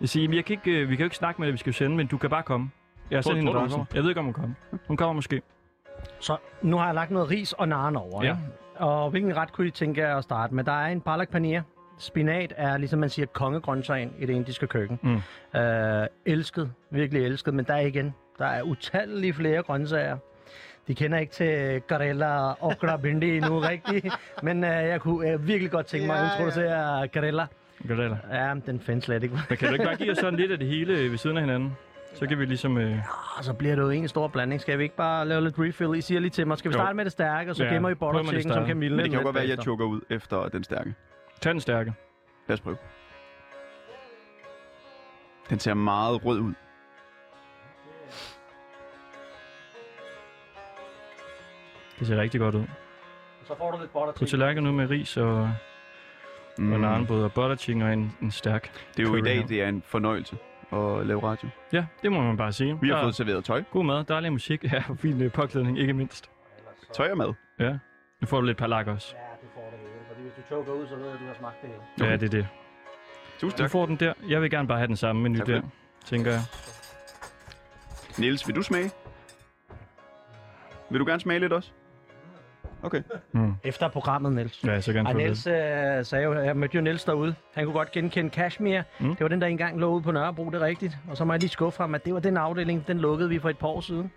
[0.00, 1.58] Jeg siger, "Jamen, jeg kan ikke, øh, vi kan jo ikke snakke med dig, vi
[1.58, 2.70] skal jo sende, men du kan bare komme.
[3.10, 3.82] Jeg har sendt hende adressen.
[3.94, 4.54] Jeg ved ikke, om hun kommer.
[4.88, 5.42] Hun kommer måske.
[6.20, 8.24] Så nu har jeg lagt noget ris og naren over.
[8.24, 8.30] Ja.
[8.30, 8.42] ikke?
[8.76, 10.64] Og hvilken ret kunne I tænke jer at starte med?
[10.64, 11.62] Der er en palak paneer.
[11.98, 14.98] Spinat er, ligesom man siger, kongegrøntsagen i det indiske køkken.
[15.02, 15.60] Mm.
[15.60, 20.16] Øh, elsket, virkelig elsket, men der er igen, der er utallige flere grøntsager.
[20.90, 24.06] De kender ikke til Karela og okra bindi endnu rigtigt,
[24.42, 26.32] men øh, jeg kunne øh, virkelig godt tænke mig at Ja, ja.
[26.32, 27.46] introducere Karela.
[27.88, 28.16] Eller?
[28.32, 29.38] Ja, den findes slet ikke.
[29.48, 31.36] Men kan du ikke bare give os sådan lidt af det hele øh, ved siden
[31.36, 31.76] af hinanden?
[32.14, 32.78] Så kan vi ligesom...
[32.78, 32.98] Øh,
[33.38, 34.60] Og så bliver det jo en stor blanding.
[34.60, 35.94] Skal vi ikke bare lave lidt refill?
[35.94, 36.78] I siger lige til mig, skal vi Jo.
[36.82, 38.66] starte med det stærke, og så Ja, gemmer I chicken, som.
[38.66, 38.96] Camille.
[38.96, 40.94] Men det kan jo godt være, at jeg choker ud efter den stærke.
[41.40, 41.92] tag den stærke.
[42.48, 42.76] Lad os prøve.
[45.50, 46.54] Den ser meget rød ud.
[52.00, 52.64] Det ser rigtig godt ud.
[53.44, 55.52] Så får du lidt butter På tallerken nu med ris og,
[56.58, 56.72] mm.
[56.72, 58.72] og narnbrød og butter chicken og en, en stærk.
[58.96, 59.46] Det er jo i dag, her.
[59.46, 60.36] det er en fornøjelse
[60.72, 61.48] at lave radio.
[61.72, 62.78] Ja, det må man bare sige.
[62.80, 63.62] Vi har Der fået er serveret tøj.
[63.70, 66.30] god mad, dejlig musik, ja, og fin øh, påklædning, ikke mindst.
[66.94, 67.34] Tøj og mad.
[67.58, 67.70] Ja.
[68.20, 69.14] Nu får du lidt palak også.
[69.16, 69.92] Ja, du får det hele.
[70.08, 72.10] Fordi hvis du choker ud, så ved jeg, at du har smagt det hele.
[72.10, 72.48] Ja, det er det.
[73.38, 73.70] Tusind Du tak.
[73.70, 74.12] får den der.
[74.28, 75.62] Jeg vil gerne bare have den samme menu Tak der,
[76.04, 76.40] tænker jeg.
[78.18, 78.90] Niels, vil du smage?
[80.90, 81.70] Vil du gerne smage lidt også?
[82.82, 83.02] Okay.
[83.32, 83.54] Mm.
[83.64, 84.64] Efter programmet, Niels.
[84.64, 85.52] Ja, så gerne få Niels øh,
[86.04, 87.34] sagde jo, jeg mødte jo Niels derude.
[87.54, 88.82] Han kunne godt genkende Kashmir.
[89.00, 89.08] Mm.
[89.08, 90.96] Det var den, der engang lå ude på Nørrebro, det er rigtigt.
[91.10, 93.38] Og så må jeg lige skuffe ham, at det var den afdeling, den lukkede vi
[93.38, 94.10] for et par år siden.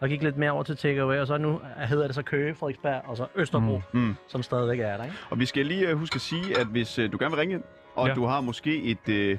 [0.00, 3.02] Og gik lidt mere over til takeaway, og så nu hedder det så Køge, Frederiksberg
[3.04, 4.00] og så Østerbro, Mm.
[4.00, 4.14] mm.
[4.28, 5.16] som stadigvæk er der, ikke?
[5.30, 7.54] Og vi skal lige uh, huske at sige, at hvis uh, du gerne vil ringe
[7.54, 7.62] ind,
[7.94, 8.14] og Ja.
[8.14, 9.38] du har måske et, uh,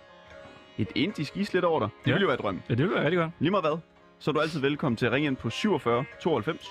[0.77, 2.11] et indisk islet over dig, det Ja.
[2.15, 2.61] ville jo være drøm.
[2.69, 3.31] Ja, det vil være rigtig godt.
[3.39, 3.77] Lige meget hvad,
[4.19, 6.69] så er du altid velkommen til at ringe ind på 47 92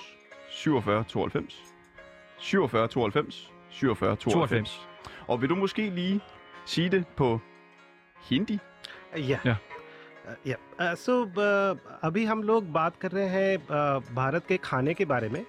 [0.49, 1.55] 47 92
[2.39, 4.47] 47 92 47 92.
[4.47, 4.79] 92.
[5.27, 6.19] Og vil du måske lige
[6.65, 7.39] sige det på
[8.31, 8.57] hindi?
[9.17, 9.57] या Yeah.
[10.47, 11.13] या सो
[12.03, 15.43] अभी हम लोग बात कर रहे हैं अ, भारत के खाने के बारे में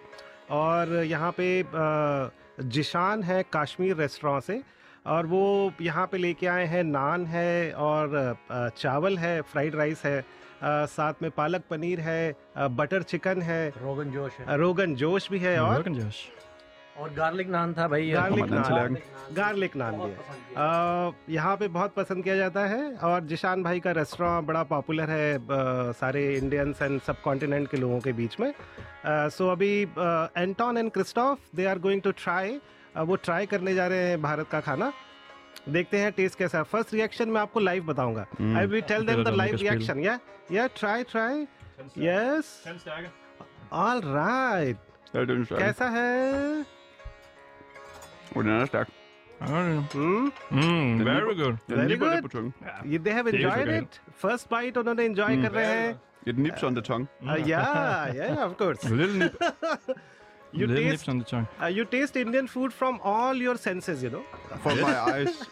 [0.59, 2.31] और यहाँ पे अ,
[2.77, 4.61] जिशान है कश्मीर रेस्टोरेंट से
[5.07, 5.43] और वो
[5.81, 8.15] यहाँ पे लेके आए हैं नान है और
[8.51, 10.25] अ, चावल है फ्राइड राइस है
[10.95, 12.35] साथ में पालक पनीर है
[12.81, 16.23] बटर चिकन है रोगन जोश है रोगन जोश भी है और Rogan Josh.
[16.99, 18.97] और गार्लिक नान था भाई गार्लिक नान।
[19.37, 20.11] गार्लिक नान। भी
[20.57, 25.11] है यहाँ पे बहुत पसंद किया जाता है और जिशान भाई का रेस्टोरेंट बड़ा पॉपुलर
[25.11, 25.41] है अ,
[26.01, 28.53] सारे इंडियंस एंड सब कॉन्टिनेंट के लोगों के बीच में।
[29.07, 29.71] सो अभी
[30.37, 32.59] Anton and Christoph they are going to try
[32.99, 34.93] वो ट्राई करने जा रहे हैं भारत का खाना।
[35.69, 38.27] देखते हैं टेस्ट कैसा है। फ़र्स्ट रिएक्शन मैं आपको लाइव बताऊँगा.
[38.59, 40.19] I will tell them the live reaction yeah
[40.53, 41.47] yeah try try
[41.99, 42.63] yes
[43.73, 44.77] all right.
[45.17, 46.78] कैसा है?
[48.39, 48.91] with an attack.
[49.41, 51.59] Mm, mm, very good.
[51.69, 52.53] Very good.
[52.67, 52.99] Yeah.
[53.09, 53.99] They have enjoyed it.
[54.27, 55.43] First bite, उन्होंने enjoy mm.
[55.43, 55.99] कर रहे हैं.
[56.33, 57.09] It nips on the tongue.
[57.27, 58.85] Uh, yeah, yeah, of course.
[58.85, 59.37] A little nip.
[60.53, 61.47] You little taste, nips on the tongue.
[61.63, 64.25] Uh, you taste Indian food from all your senses, you know.
[64.67, 65.45] From my eyes.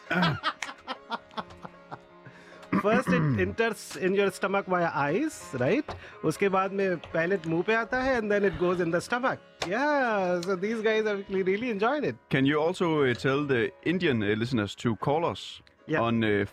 [2.83, 5.93] First it enters in your stomach by eyes right
[6.31, 9.39] उसके बाद में पहले मुँह पे आता है and then it goes in the stomach
[9.69, 12.17] Yeah, so these guys have really enjoyed it.
[12.31, 16.01] Can you also uh, tell the Indian uh, listeners to call us Yeah.
[16.03, 16.47] on uh,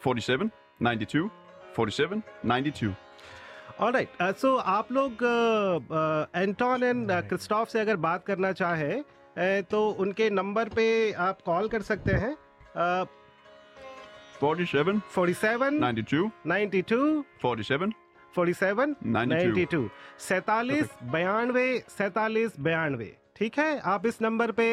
[0.00, 1.30] 47 92
[1.74, 2.94] 47 92?
[3.78, 4.08] All right.
[4.20, 5.22] Uh, so आप लोग
[6.36, 10.86] Anton and Christophe से अगर बात करना चाहें uh, तो उनके नंबर पे
[11.28, 12.34] आप कॉल कर सकते हैं
[12.76, 13.06] uh,
[14.42, 17.92] 47 47 92 92 47
[18.36, 19.54] 47 92.
[19.54, 19.88] 92
[20.28, 21.68] सैतालीस बयानवे
[21.98, 23.78] सैतालीस बयानवे ठीक है?
[23.80, 24.68] आप इस नंबर पे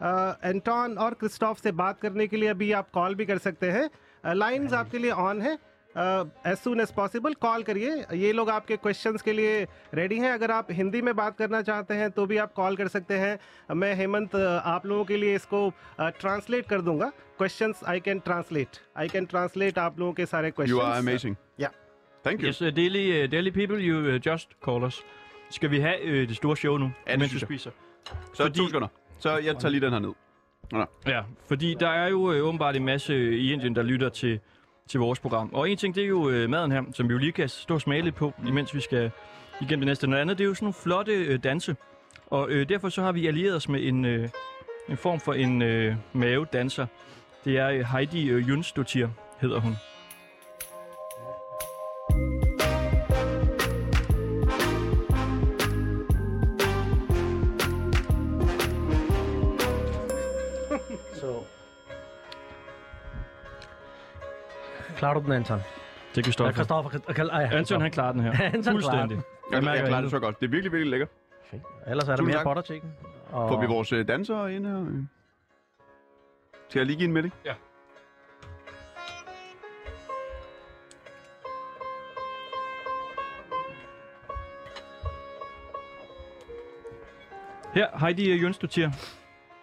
[0.00, 3.88] एंटॉन और क्रिस्टोफ से बात करने के लिए अभी आप कॉल भी कर सकते हैं।
[4.34, 5.58] लाइंस आपके लिए ऑन है।
[5.94, 10.50] As soon as possible call करिए। ये लोग आपके क्वेश्चंस के लिए रेडी हैं। अगर
[10.50, 13.94] आप हिंदी में बात करना चाहते हैं तो भी आप कॉल कर सकते हैं। मैं
[13.94, 15.68] हेमंत आप लोगों के लिए इसको
[16.00, 21.36] ट्रांसलेट कर दूँगा। Questions I can translate I can translate आप लोगों के सारे question.
[21.60, 21.72] Yeah.
[22.24, 22.46] Thank you.
[22.48, 25.02] Yes, uh, daily, uh, daily people, you uh, just call us.
[25.50, 27.70] Skal vi have øh, det store show nu, det mens vi spiser?
[28.34, 28.88] Så fordi- to sekunder.
[29.18, 30.12] Så jeg tager lige den her ned.
[31.06, 34.40] Ja, fordi der er jo øh, åbenbart en masse øh, i Indien, der lytter til,
[34.88, 35.50] til vores program.
[35.54, 37.74] Og en ting, det er jo øh, maden her, som vi jo lige kan stå
[37.74, 39.10] og smage lidt på, imens vi skal
[39.60, 40.06] igennem det næste.
[40.06, 41.76] Noget andet, det er jo sådan nogle flotte øh, danse.
[42.26, 44.28] Og øh, derfor så har vi allieret os med en, øh,
[44.88, 46.86] en form for en øh, mavedanser.
[47.44, 49.08] Det er øh, Heidi øh, Jønsdottir,
[49.40, 49.72] hedder hun.
[65.02, 65.58] Klarer du den, Anton?
[66.14, 66.52] Det kan Ja, Stoffer.
[66.52, 68.32] Christoffer, Christoffer, ej, Anton, han klarer den her.
[68.54, 69.16] Anton klarer Fuldstændig.
[69.16, 69.24] den.
[69.52, 70.40] Jeg, mærker jeg klarer det så godt.
[70.40, 71.08] Det er virkelig, virkelig lækkert.
[71.50, 71.62] Fedt.
[71.86, 72.44] Ellers er der Tusind mere tak.
[72.46, 72.92] butter chicken.
[73.30, 73.48] Og...
[73.48, 74.80] Får vi vores øh, dansere ind her?
[74.80, 75.02] øh?
[76.68, 77.32] Skal jeg lige give en med det?
[77.44, 77.54] Ja.
[87.74, 88.90] Her, Heidi Jønsdottir.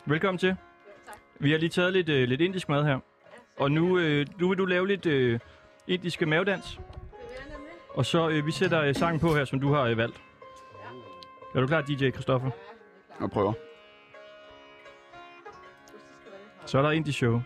[0.06, 0.56] Velkommen til.
[1.40, 3.00] Vi har lige taget lidt, øh, lidt indisk mad her.
[3.60, 5.40] Og nu, øh, nu vil du lave lidt øh,
[5.88, 6.80] indiske mavedans.
[7.90, 10.22] Og så øh, vi sætter øh, sangen på her, som du har øh, valgt.
[11.56, 12.50] Er du klar, DJ Christoffer?
[13.22, 13.54] Jeg prøver.
[16.66, 17.42] Så er der Indie Show.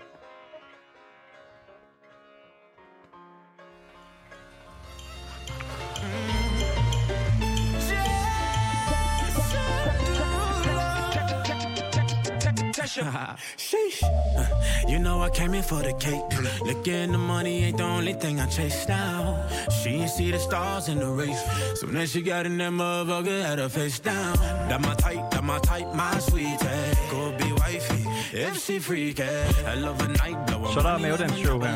[13.58, 14.04] Sheesh.
[14.04, 14.46] Uh,
[14.88, 16.22] You know I came in for the cake.
[16.62, 19.48] Looking the money ain't the only thing I chase now.
[19.82, 21.42] She ain't see the stars in the race.
[21.80, 24.38] So then she got in that motherfucker, had her face down.
[24.70, 26.68] That my type, that my type, my sweetie.
[27.10, 29.24] Go be wifey, if she freaky.
[29.66, 31.76] I love a night, blow Så er der mavedansshow her.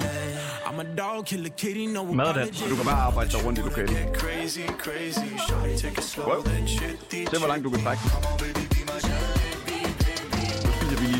[0.67, 2.61] I'm a dog, killer kitty, no Maddans.
[2.69, 3.89] Du kan bare arbejde dig rundt i lokalet.
[6.17, 6.43] Wow.
[7.31, 8.01] Se, hvor langt du kan trække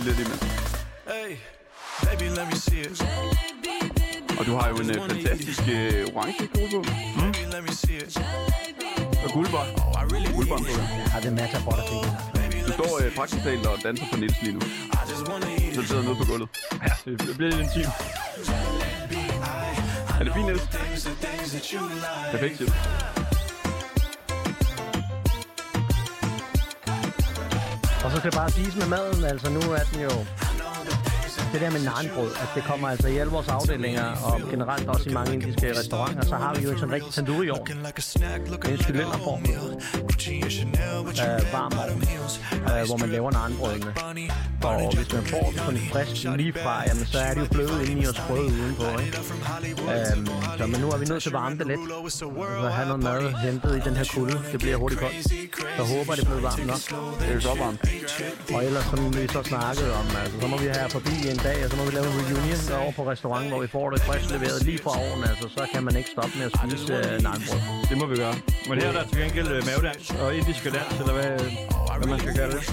[0.08, 0.44] lidt imens.
[1.12, 1.30] Hey,
[2.06, 3.02] baby, let me see it.
[4.40, 6.80] Og du har jo en øh, fantastisk øh, orange kjole på.
[7.90, 8.18] It.
[9.26, 9.70] Og guldbånd.
[9.78, 10.88] Oh, Guldbånd på det.
[11.14, 12.68] Ja, det matcher butterfingers.
[12.68, 14.62] Du står øh, praktisk talt og danser på Niels lige nu.
[15.74, 16.50] Så du sidder nede på gulvet.
[16.88, 17.94] Ja, det bliver lidt intimt.
[20.20, 20.64] Er det fint, Niels?
[22.32, 23.27] Perfekt, siger
[28.04, 30.12] Og så skal det bare spise med maden, altså nu er den jo...
[31.54, 35.10] Det der med naanbrød, at det kommer altså i alle vores afdelinger, og generelt også
[35.10, 37.68] i mange indiske restauranter, så har vi jo en sådan rigtig tandoori ovn.
[37.68, 37.76] Det
[38.66, 39.58] er en cylinderform, øh,
[41.54, 42.04] varm ovn,
[42.80, 43.94] øh, hvor man laver naanbrødene.
[44.64, 47.84] Og hvis man får det sådan frisk lige fra, jamen, så er det jo bløde
[47.84, 48.84] indeni og sprøde udenpå.
[49.06, 49.18] Ikke?
[49.94, 51.80] Øhm, så, men nu er vi nødt til at varme det lidt.
[52.14, 52.26] Så
[52.78, 54.42] have noget mad hentet i den her kulde.
[54.52, 55.24] Det bliver hurtigt koldt.
[55.78, 56.82] Så håber det bliver varmt nok.
[57.20, 57.82] Det er så varmt.
[58.56, 61.58] Og ellers, som vi så snakkede om, altså, så må vi have forbi en dag,
[61.66, 64.30] og så må vi lave en reunion over på restauranten, hvor vi får det frisk
[64.36, 65.24] leveret lige fra ovnen.
[65.32, 67.60] Altså, så kan man ikke stoppe med at spise øh, naanbrød.
[67.90, 68.36] Det må vi gøre.
[68.70, 71.32] Men her er der til gengæld øh, mavedans og indiske dans, eller hvad,
[71.98, 72.66] hvad man skal kalde det.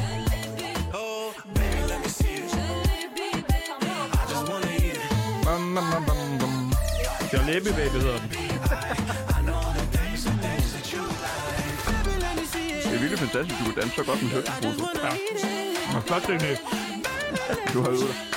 [5.44, 6.72] Bam, bam, bam, bam, bam.
[7.33, 8.31] Jalebi Baby hedder den.
[12.85, 14.85] Det er virkelig fantastisk, du kan danse så godt med høftefoto.
[15.05, 15.11] Ja.
[15.96, 16.59] Og flot teknik.
[17.72, 18.34] Du har øvet dig.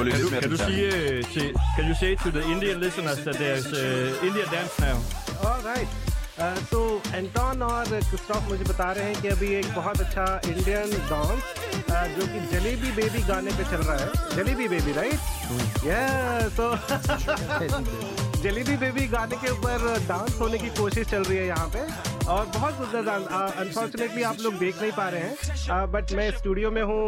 [0.00, 2.76] Gå lidt lidt mere Kan du sige øh, til, can you say to the Indian
[2.84, 4.96] listeners that there's uh, Indian dance now?
[5.46, 5.88] All right
[6.70, 6.80] तो
[7.14, 11.42] Anton और Christoph मुझे बता रहे हैं कि अभी एक बहुत अच्छा इंडियन डांस
[12.16, 15.20] जो कि जलेबी बेबी गाने पे चल रहा है। जलेबी बेबी राइट
[15.86, 16.00] या
[16.60, 16.68] तो
[18.44, 21.82] जलेबी बेबी गाने के ऊपर डांस होने की कोशिश चल रही है यहाँ पे।
[22.29, 23.27] और बहुत सुंदर डांस
[23.57, 27.03] अनफॉर्चुनेटली आप लोग देख नहीं पा रहे हैं बट मैं स्टूडियो में हूँ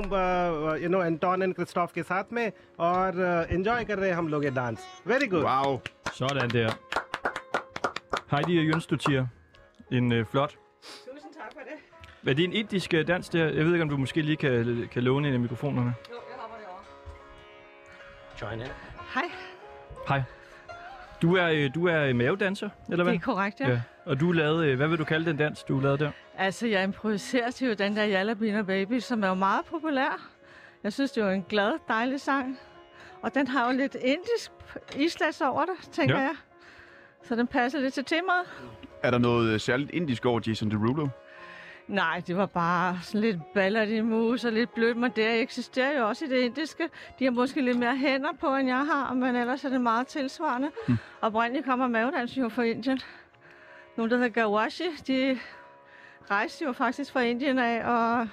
[0.83, 2.51] you know Anton and Christoph के साथ में
[2.89, 3.21] और
[3.51, 5.79] एंजॉय कर रहे हैं हम लोग ये dance very good Wow.
[6.13, 6.71] Sådan der.
[8.31, 9.25] Heidi og Jønstutier.
[9.91, 10.49] En øh, flot.
[10.49, 12.29] Tusind tak for det.
[12.29, 13.45] Er det en indisk øh, dans der?
[13.45, 15.93] Jeg ved ikke, om du måske lige kan, kan låne en af mikrofonerne.
[16.09, 16.83] Jo, jeg hopper derovre.
[18.41, 18.67] Join in.
[19.13, 19.23] Hej,
[20.07, 20.21] Hej.
[21.21, 23.13] Du er, øh, du er øh, mavedanser, eller hvad?
[23.13, 23.69] det er korrekt, ja.
[23.69, 23.81] ja.
[24.04, 26.10] Og du lavede, øh, hvad vil du kalde den dans, du lavede der?
[26.38, 30.28] Altså, jeg improviserer til jo den der Jallabina Baby, som er jo meget populær.
[30.84, 32.58] Jeg synes, det er jo en glad, dejlig sang.
[33.22, 34.50] Og den har jo lidt indisk
[34.96, 36.20] islads over det, tænker Ja.
[36.22, 36.34] jeg.
[37.24, 38.46] Så den passer lidt til temaet.
[39.02, 41.06] Er der noget øh, særligt indisk over Jason Derulo?
[41.88, 45.98] Nej, det var bare sådan lidt ballert i mus og lidt blødt, men det eksisterer
[45.98, 46.88] jo også i det indiske.
[47.18, 50.06] De har måske lidt mere hænder på, end jeg har, men ellers er det meget
[50.06, 50.70] tilsvarende.
[50.88, 50.96] Mm.
[51.20, 53.00] Oprindeligt kommer mavedansen jo fra Indien.
[53.96, 55.38] Nogle, der hedder Gawashi, de
[56.30, 58.28] rejste jo faktisk fra Indien af og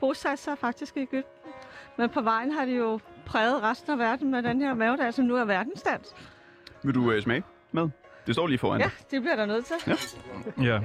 [0.00, 1.50] bosatte sig faktisk i Ægypten.
[1.98, 5.24] Men på vejen har de jo præget resten af verden med den her mavedans, som
[5.24, 6.14] nu er verdensdans.
[6.82, 7.42] Vil du øh, smage
[7.72, 7.88] med?
[8.26, 9.76] Det står lige foran Ja, det bliver der nødt til.
[10.62, 10.80] Ja.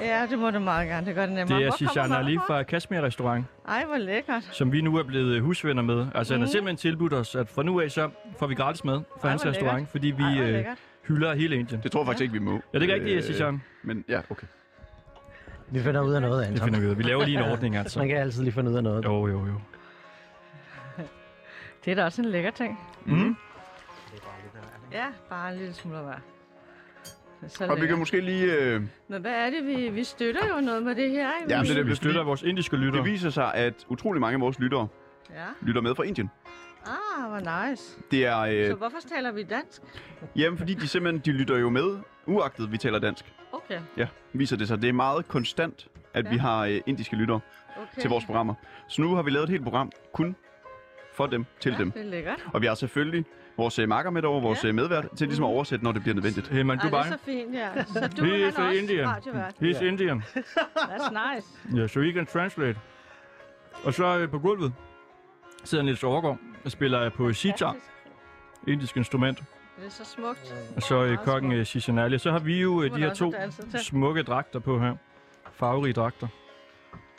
[0.00, 1.06] Ja, det må du meget gerne.
[1.06, 1.58] Det gør det nemmere.
[1.60, 2.62] Det er maden Ali fra?
[2.62, 4.48] Kashmir Restaurant, Ej, hvor lækkert.
[4.52, 6.06] som vi nu er blevet øh, husvenner med.
[6.14, 6.52] Altså, han har Mhm.
[6.52, 9.46] simpelthen tilbudt os, at fra nu af så får vi gratis mad fra Ej, hans
[9.46, 10.76] restaurant, fordi vi Ej, hvor øh.
[11.08, 11.80] Hylder hele Indien.
[11.82, 12.52] Det tror jeg faktisk ikke, vi må.
[12.52, 13.62] Ja, det er ikke rigtigt, Øh, Shishan.
[13.82, 14.46] Men ja, okay.
[15.70, 16.64] Vi finder ud af noget, Det Anton.
[16.64, 16.98] finder vi ud af.
[16.98, 17.98] Vi laver lige en ordning, altså.
[17.98, 19.04] Man kan altid lige finde ud af noget.
[19.04, 19.60] Jo, jo, jo.
[21.84, 22.78] Det er da også en lækker ting.
[23.04, 23.36] Mm.
[24.92, 26.20] Ja, bare en lille smule vær.
[27.48, 28.52] Så Og vi kan måske lige...
[28.54, 31.54] Øh, Men hvad er det, vi, vi støtter jo noget med det her, ikke?
[31.54, 33.02] Ja, men det er Vi det, støtter fordi vores indiske lyttere.
[33.04, 34.88] det viser sig, at utrolig mange af vores lyttere
[35.30, 35.44] Ja.
[35.62, 36.30] lytter med fra Indien.
[36.86, 37.98] Ah, hvor nice.
[38.10, 38.38] Det er...
[38.40, 39.82] Øh, Så hvorfor taler vi dansk?
[40.36, 43.24] jamen, fordi de simpelthen de lytter jo med, uagtet vi taler dansk.
[43.52, 43.80] Okay.
[43.96, 44.82] Ja, viser det sig.
[44.82, 46.30] Det er meget konstant, at Ja.
[46.30, 47.40] vi har øh, indiske lyttere.
[47.76, 48.00] Okay.
[48.00, 48.54] til vores programmer.
[48.88, 50.36] Så nu har vi lavet et helt program kun
[51.14, 51.90] for dem, til ja, dem.
[51.90, 52.44] det er lækkert.
[52.54, 53.24] Og vi har selvfølgelig
[53.56, 54.68] vores øh, makker med over, vores Ja.
[54.68, 54.72] ja.
[54.72, 56.48] medvært, til ligesom at oversætte, når det bliver nødvendigt.
[56.48, 57.10] Hey, man, Ej, det er Dubai.
[57.18, 57.84] så fint, ja.
[57.94, 59.08] Så du He er is også Indian.
[59.08, 59.54] radiovært.
[59.62, 60.22] He's Indian.
[60.78, 61.48] That's nice.
[61.80, 62.78] Ja, so he can translate.
[63.84, 64.72] Og så øh, på gulvet
[65.64, 67.76] sidder Niels Overgaard og spiller øh, på sitar,
[68.66, 69.38] indisk instrument.
[69.38, 70.54] Det er så smukt.
[70.76, 72.18] Og så øh, kokken øh, Cicinali.
[72.18, 73.34] Så har vi jo øh, de her to
[73.76, 74.96] smukke dragter på her.
[75.52, 76.28] Farverige dragter.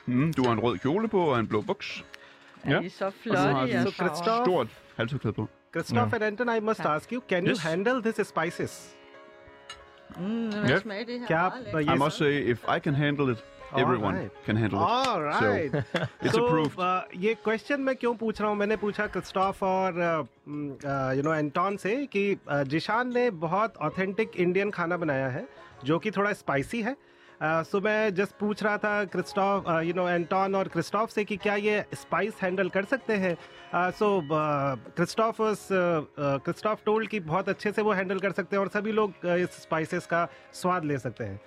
[0.05, 2.05] Mm, du har en rød kjole på og en blå buks.
[2.65, 2.79] Ja, ja.
[2.79, 5.49] de er så flotte, og du har et stort halsudklæde på.
[5.75, 7.61] Christoph and Anton, I must ask you, can yes.
[7.63, 8.95] you handle this spices?
[10.17, 10.81] Mm, yeah.
[10.81, 11.95] smage det her Kya, meget lækkert.
[11.95, 14.45] I must say, if I can handle it, everyone Alright.
[14.45, 14.83] can handle it.
[14.83, 15.71] All right.
[16.21, 16.79] It's so, approved.
[16.79, 19.99] uh, ये question मैं क्यों पूछ रहा हूँ मैंने पूछा Christoph और
[21.15, 25.47] you know Anton से कि uh, जिशान ने बहुत ऑथेंटिक इंडियन खाना बनाया है
[25.85, 26.95] जो कि थोड़ा स्पाइसी है
[27.41, 31.55] सो मैं जस्ट पूछ रहा था क्रिस्टोफ यू नो एंटॉन और क्रिस्टोफ से कि क्या
[31.55, 33.35] ये स्पाइस हैंडल कर सकते हैं
[33.75, 38.91] सो क्रिस्टोफ क्रिस्टोफ टोल्ड कि बहुत अच्छे से वो हैंडल कर सकते हैं और सभी
[38.91, 41.39] लोग uh, इस स्पाइसेस का स्वाद ले सकते हैं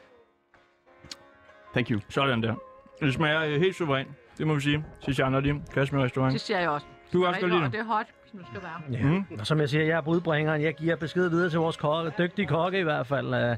[1.72, 2.00] Thank you.
[2.08, 2.54] Sådan der.
[3.00, 4.08] Det smager øh, helt suverænt.
[4.38, 4.84] Det må vi sige.
[5.04, 6.32] Sishan og din Kashmir Restaurant.
[6.32, 6.86] Det siger jeg også.
[7.12, 7.72] Du kan også godt lide Og det.
[7.72, 8.98] det er hot, som det skal være.
[9.00, 9.06] Ja.
[9.06, 9.24] Mm.
[9.40, 10.62] Og som jeg siger, jeg er budbringeren.
[10.62, 13.56] Jeg giver besked videre til vores kokke, dygtige kokke i hvert fald, øh,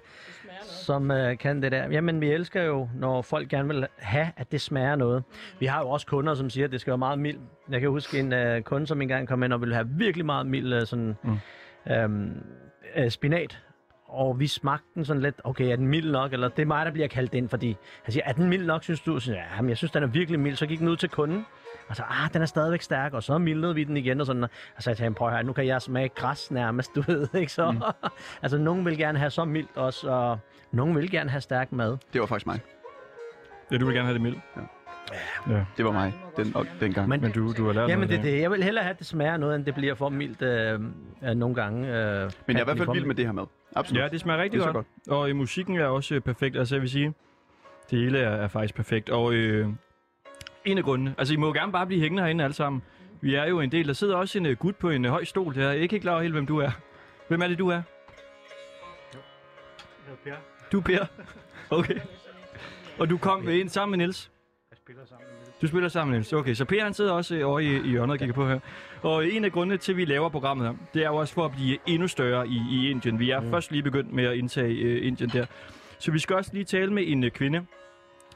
[0.62, 1.88] som øh, kan det der.
[1.90, 5.24] Jamen, vi elsker jo, når folk gerne vil have, at det smager noget.
[5.60, 7.38] Vi har jo også kunder, som siger, at det skal være meget mild.
[7.70, 10.46] Jeg kan huske en øh, kunde, som engang kom ind og ville have virkelig meget
[10.46, 11.38] mild øh, sådan, mm.
[11.92, 12.42] øhm,
[12.96, 13.58] øh, spinat.
[14.12, 16.32] Og vi smagte den sådan lidt, okay, er den mild nok?
[16.32, 18.82] Eller det er mig, der bliver kaldt ind, fordi han siger, er den mild nok,
[18.82, 19.20] synes du?
[19.20, 20.56] Så, ja, men jeg synes, den er virkelig mild.
[20.56, 21.46] Så gik den ud til kunden,
[21.88, 24.42] og så, ah, den er stadigvæk stærk, og så mildede vi den igen, og sådan.
[24.42, 26.94] Og så sagde jeg til ham, prøv at høre, nu kan jeg smage græs nærmest,
[26.94, 27.70] du ved, ikke så?
[27.70, 27.82] Mm.
[28.42, 30.38] altså, nogen vil gerne have så mildt også, og
[30.72, 31.96] nogen vil gerne have stærk mad.
[32.12, 32.60] Det var faktisk mig.
[33.70, 34.38] Ja, du vil gerne have det mildt.
[35.76, 37.08] Det var mig den, dengang.
[37.08, 38.24] Men, Men du, du har lært jamen, noget.
[38.24, 40.42] det, det, jeg vil hellere have, at det smager noget, end det bliver for mildt
[40.42, 40.80] øh,
[41.24, 41.78] øh, nogle gange.
[41.78, 43.46] Øh, Men jeg er i hvert fald vild med det her mad.
[43.76, 44.02] Absolut.
[44.02, 44.86] Ja, det smager rigtig Det er godt.
[44.86, 45.18] så godt.
[45.18, 46.56] Og øh, musikken er også øh, perfekt.
[46.56, 47.14] Altså, jeg vil sige,
[47.90, 49.10] det hele er, er faktisk perfekt.
[49.10, 49.68] Og øh,
[50.64, 52.82] en af grundene, altså I må gerne bare blive hængende herinde alle sammen.
[53.20, 55.24] Vi er jo en del, der sidder også en uh, gut på en uh, høj
[55.24, 55.60] stol der.
[55.60, 56.70] Jeg er ikke helt klar over helt, hvem du er.
[57.28, 57.82] Hvem er det, du er?
[60.72, 61.06] Du er Per.
[61.70, 61.98] Okay.
[62.98, 64.30] Og du kom ind sammen med Niels?
[64.70, 65.41] Du spiller sammen med
[66.06, 66.32] Niels.
[66.32, 68.58] Okay, så Per han sidder også øh, over i, i hjørnet og kigger på her.
[69.02, 71.44] Og en af grundene til, at vi laver programmet her, det er jo også for
[71.44, 73.18] at blive endnu større i, i Indien.
[73.18, 73.50] Vi er mm.
[73.50, 75.46] først lige begyndt med at indtage øh, Indien der.
[75.98, 77.66] Så vi skal også lige tale med en øh, kvinde,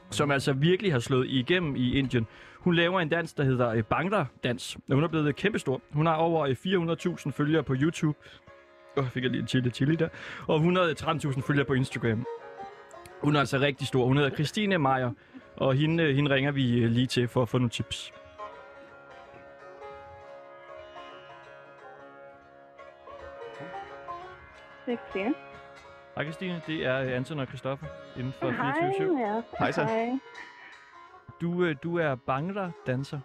[0.09, 2.27] som altså virkelig har slået igennem i Indien.
[2.55, 4.77] Hun laver en dans, der hedder øh, Bangla-dans.
[4.91, 5.81] Hun er blevet kæmpestor.
[5.93, 6.55] Hun har over øh,
[7.15, 8.17] 400.000 følgere på YouTube.
[8.97, 10.09] Åh, oh, fik jeg lige en chili chili der.
[10.47, 12.25] Og 113.000 følgere på Instagram.
[13.21, 14.05] Hun er altså rigtig stor.
[14.05, 15.11] Hun hedder Christine Meier,
[15.57, 18.11] og hende, øh, hende ringer vi øh, lige til for at få nogle tips.
[24.85, 25.17] Sexy.
[26.15, 29.41] Hej Christine, det er øh, Anton og Christoffer inden for Hej, 24 ja.
[29.59, 29.83] Hej så.
[29.83, 30.09] Hej.
[31.41, 33.19] du, du er Bangla-danser.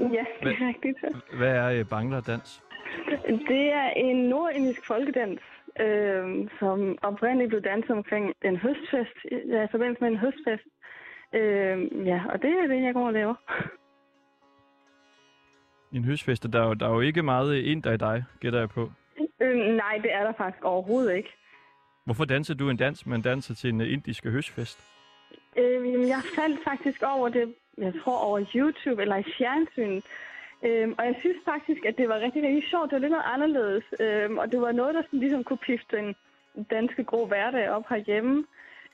[0.00, 0.98] Ja, det Hvad- er rigtigt.
[1.36, 2.62] Hvad er Bangla-dans?
[3.48, 5.40] Det er en nordindisk folkedans,
[5.80, 9.16] øh, som oprindeligt blev danset omkring en høstfest,
[9.48, 10.64] ja, i forbindelse med en høstfest.
[11.32, 13.34] Øh, ja, og det er det, jeg går og laver.
[15.92, 18.68] En høstfest, der er, jo, der er jo ikke meget inder i dig, gætter jeg
[18.68, 18.90] på.
[19.40, 21.36] Øh, nej, det er der faktisk overhovedet ikke.
[22.04, 24.78] Hvorfor danser du en dans, men danser til en indisk høstfest?
[25.56, 30.00] Øh, jamen, jeg faldt faktisk over det, jeg tror over YouTube eller i fjernsyn.
[30.62, 32.90] Øhm, og jeg synes faktisk, at det var rigtig, rigtig sjovt.
[32.90, 33.84] Det var lidt noget anderledes.
[34.00, 36.14] Øhm, og det var noget, der sådan, ligesom kunne pifte den
[36.70, 38.44] danske grå hverdag op herhjemme.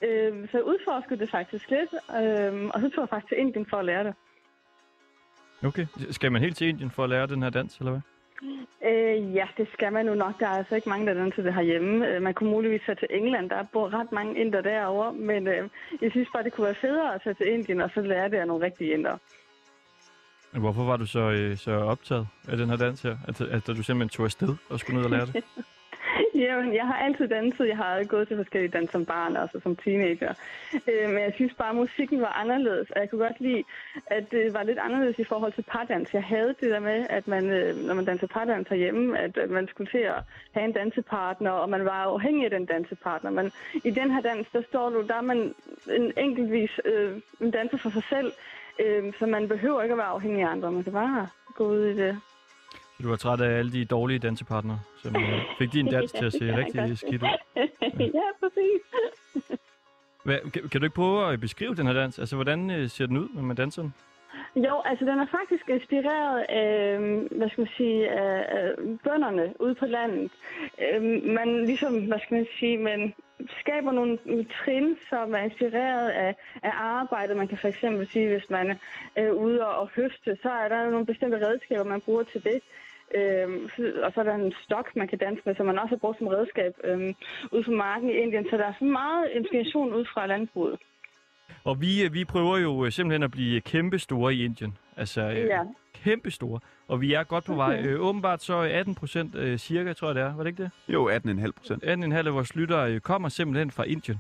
[0.03, 1.93] Øhm, så jeg udforskede det faktisk lidt.
[2.21, 4.15] Øhm, og så tog jeg faktisk til Indien for at lære det.
[5.65, 5.87] Okay.
[6.11, 8.01] Skal man helt til Indien for at lære den her dans, eller hvad?
[8.85, 10.41] Øh, ja, det skal man nu nok.
[10.41, 12.09] Der er altså ikke mange, der danser det herhjemme.
[12.09, 13.51] Øh, man kunne muligvis tage til England.
[13.51, 15.13] Der bor ret mange inder derovre.
[15.13, 15.69] Men øh,
[16.03, 18.37] jeg synes bare, det kunne være federe at tage til Indien og så lære det
[18.37, 19.19] af nogle rigtige inder.
[20.51, 23.17] Hvorfor var du så, øh, så optaget af den her dans her?
[23.29, 25.45] At, at, at du simpelthen tog afsted og skulle ned og lære det?
[26.45, 27.69] Jamen, jeg har altid danset.
[27.69, 30.35] Jeg har gået til forskellige dans som barn, og som teenager.
[30.75, 33.63] Øh, men jeg synes bare, at musikken var anderledes, og jeg kunne godt lide,
[34.07, 36.15] at det var lidt anderledes i forhold til pardans.
[36.15, 39.51] Jeg havde det der med, at man, øh, når man danser pardans herhjemme, at at
[39.51, 43.31] man skulle til at have en dansepartner, og man var afhængig af den dansepartner.
[43.31, 43.53] Men
[43.85, 45.55] i den her dans, der står du, der er man
[45.91, 48.33] en enkeltvis øh, en danser for sig selv,
[48.79, 50.73] øh, så man behøver ikke at være afhængig af andre.
[50.73, 52.21] Man kan bare gå ud i det.
[53.03, 56.33] Du var træt af alle de dårlige dansepartnere, som øh, fik din dans til at
[56.33, 57.29] se Ja, rigtig skidt ud.
[58.21, 58.81] ja, præcis.
[60.25, 62.19] Hvad, kan, kan du ikke prøve at beskrive den her dans?
[62.19, 63.95] Altså, hvordan øh, ser den ud, når man danser den?
[64.57, 66.99] Jo, altså den er faktisk inspireret af,
[67.31, 68.75] hvad skal man sige, af,
[69.05, 70.31] bønderne ude på landet.
[71.25, 73.15] Man ligesom, hvad skal man sige, man
[73.61, 74.19] skaber nogle
[74.59, 77.37] trin, som er inspireret af, af arbejdet.
[77.37, 78.79] Man kan for eksempel sige, hvis man
[79.17, 82.61] er ude og høste, så er der nogle bestemte redskaber, man bruger til det.
[83.77, 85.97] Så- og så er der en stok, man kan danse med, som man også har
[85.97, 87.15] brugt som redskab øhm,
[87.53, 88.47] ude på marken i Indien.
[88.51, 90.79] Så der er sådan meget inspiration ud fra landbruget.
[91.65, 94.79] Og vi, øh, vi prøver jo øh, simpelthen at blive kæmpe store i Indien.
[94.97, 95.63] Altså øh, Ja.
[95.95, 96.61] kæmpe store.
[96.89, 97.79] Og vi er godt på vej.
[97.79, 97.89] Okay.
[97.89, 100.37] Øh, åbenbart så er 18 procent øh, cirka, tror jeg det er.
[100.37, 100.71] Var det ikke det?
[100.89, 101.85] Jo, 18,5 procent.
[101.85, 104.19] 18,5 af vores lyttere øh, kommer simpelthen fra Indien.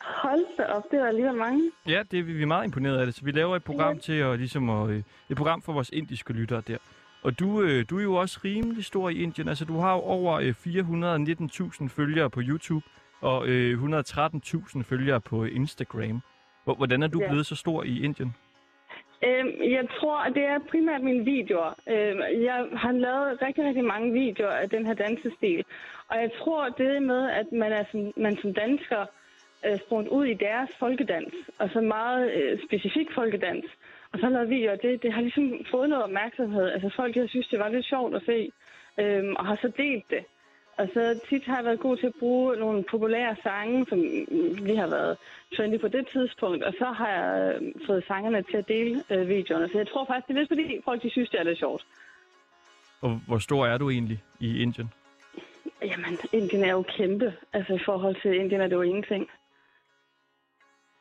[0.00, 1.70] Hold da op, det var alligevel mange.
[1.88, 3.14] Ja, det er vi vi er meget imponeret af det.
[3.14, 4.00] Så vi laver et program Ja.
[4.00, 6.76] til at, ligesom at, øh, et program for vores indiske lyttere der.
[7.26, 9.48] Og du, øh, du er jo også rimelig stor i Indien.
[9.48, 10.54] Altså, du har jo over øh,
[11.82, 12.84] 419.000 følgere på YouTube
[13.20, 16.20] og øh, 113.000 følgere på Instagram.
[16.64, 17.28] Hvor- Hvordan er du Ja.
[17.28, 18.34] blevet så stor i Indien?
[19.24, 21.72] Øhm, jeg tror, at det er primært mine videoer.
[21.94, 25.64] Øhm, jeg har lavet rigtig, rigtig mange videoer af den her dansestil.
[26.08, 29.06] Og jeg tror, det med, at man, er som, man som dansker
[29.62, 33.64] er sprunget ud i deres folkedans, og så meget øh, specifik folkedans,
[34.12, 36.66] og så har lavet videoer, det, det har ligesom fået noget opmærksomhed.
[36.68, 38.50] Altså folk har synes, det var lidt sjovt at se,
[38.98, 40.24] øhm, og har så delt det.
[40.78, 43.98] Og så tit har jeg været god til at bruge nogle populære sange, som
[44.66, 45.16] lige har været
[45.56, 49.28] trendy på det tidspunkt, og så har jeg øh, fået sangerne til at dele øh,
[49.28, 49.68] videoerne.
[49.68, 51.86] Så jeg tror faktisk, det er lidt fordi folk de synes, det er lidt sjovt.
[53.00, 54.92] Og hvor stor er du egentlig i Indien?
[55.82, 57.34] Jamen, Indien er jo kæmpe.
[57.52, 59.28] Altså i forhold til Indien er det jo ingenting.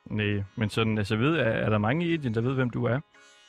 [0.09, 2.85] Nej, men sådan, altså ved, er, er der mange i Indien, der ved, hvem du
[2.85, 2.99] er?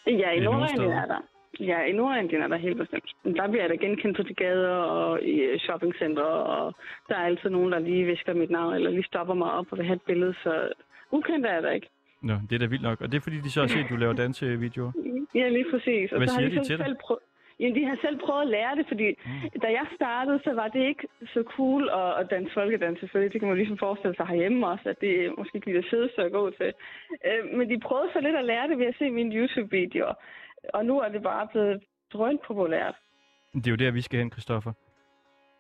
[0.07, 1.21] Ja, i Nordindien er der.
[1.61, 3.11] Ja, i Nordindien er der helt bestemt.
[3.25, 6.75] Der bliver da genkendt på de gader og i øh, shoppingcentre, og
[7.09, 9.79] der er altid nogen, der lige visker mit navn, eller lige stopper mig op og
[9.79, 10.73] vil have et billede, så
[11.11, 11.89] ukendt er der ikke.
[12.23, 13.01] Nå, det er da vildt nok.
[13.01, 14.93] Og det er fordi, de så har set, at du laver dansevideoer.
[15.35, 16.13] Ja, lige præcis.
[16.13, 16.97] Og Hvad så har siger de de så til dig?
[17.01, 17.21] prøvet,
[17.61, 19.61] Jamen, de har selv prøvet at lære det, fordi mm.
[19.65, 21.05] da jeg startede, så var det ikke
[21.35, 23.33] så cool at, at danse folkedans selvfølgelig.
[23.33, 25.91] Det kan man ligesom forestille sig herhjemme også, at det er måske ikke lige det
[25.91, 26.71] fedeste at gå til.
[27.29, 30.15] Øh, men de prøvede så lidt at lære det ved at se mine YouTube-videoer.
[30.75, 31.83] Og nu er det bare blevet
[32.13, 32.97] drønt populært.
[33.55, 34.73] Det er jo der, vi skal hen, Christoffer.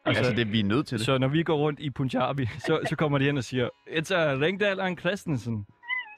[0.04, 1.06] Altså, altså det, vi er nødt til det.
[1.06, 4.14] Så når vi går rundt i Punjabi, så, så kommer de hen og siger, It's
[4.14, 5.66] a Ringdal and Christensen.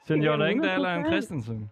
[0.09, 1.11] Jamen, Ringdal and 100%.
[1.11, 1.69] Christensen.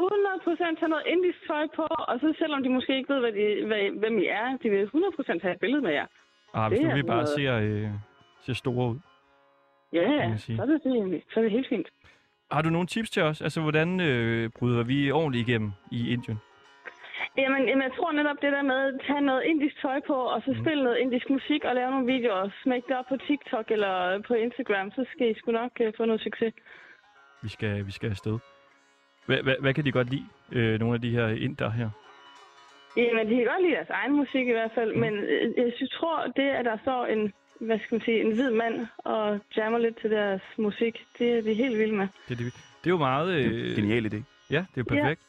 [0.00, 3.32] 100 procent tage noget indisk tøj på, og så selvom de måske ikke ved, hvad
[3.38, 6.06] de, hvad, hvem I er, de vil 100 procent have et billede med jer.
[6.54, 7.88] Ah, hvis Det nu vi bare noget- ser, øh,
[8.44, 8.98] ser store ud.
[9.92, 11.88] Ja, ja, så er det, så er det helt fint.
[12.52, 13.40] Har du nogle tips til os?
[13.42, 16.38] Altså, hvordan øh, bryder vi ordentligt igennem i Indien?
[17.38, 20.42] Jamen, jamen, jeg tror netop det der med at tage noget indisk tøj på, og
[20.44, 23.70] så spille noget indisk musik og lave nogle videoer og smække det op på TikTok
[23.70, 26.54] eller på Instagram, så skal I sgu nok uh, få noget succes.
[27.42, 28.38] Vi skal, vi skal afsted.
[29.30, 31.88] Hvad, hvad, hvad kan de godt lide, øh, nogle af de her inder her?
[32.96, 35.90] Jamen, de kan godt lide deres egen musik i hvert fald, men øh, jeg synes,
[35.90, 39.78] tror, det, at der står en, hvad skal man sige, en hvid mand og jammer
[39.78, 42.06] lidt til deres musik, det er de helt vilde med.
[42.28, 43.28] Det, er det, det er jo meget...
[43.28, 44.18] Det er Øh, en genial idé.
[44.50, 45.20] Ja, det er jo perfekt.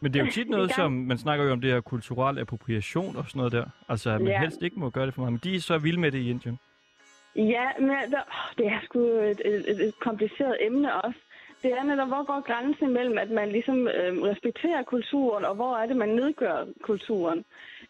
[0.00, 3.16] Men det er jo tit noget, som man snakker jo om det her kulturel appropriation
[3.16, 3.64] og sådan noget der.
[3.88, 4.40] Altså, at man Ja.
[4.40, 5.32] helst ikke må gøre det for meget.
[5.32, 6.58] Men de er så vilde med det i Indien.
[7.36, 11.18] Ja, men der, det er sgu et, et, et kompliceret emne også.
[11.62, 15.76] Det er netop, hvor går grænsen imellem, at man ligesom øh, respekterer kulturen, og hvor
[15.76, 17.44] er det, man nedgør kulturen.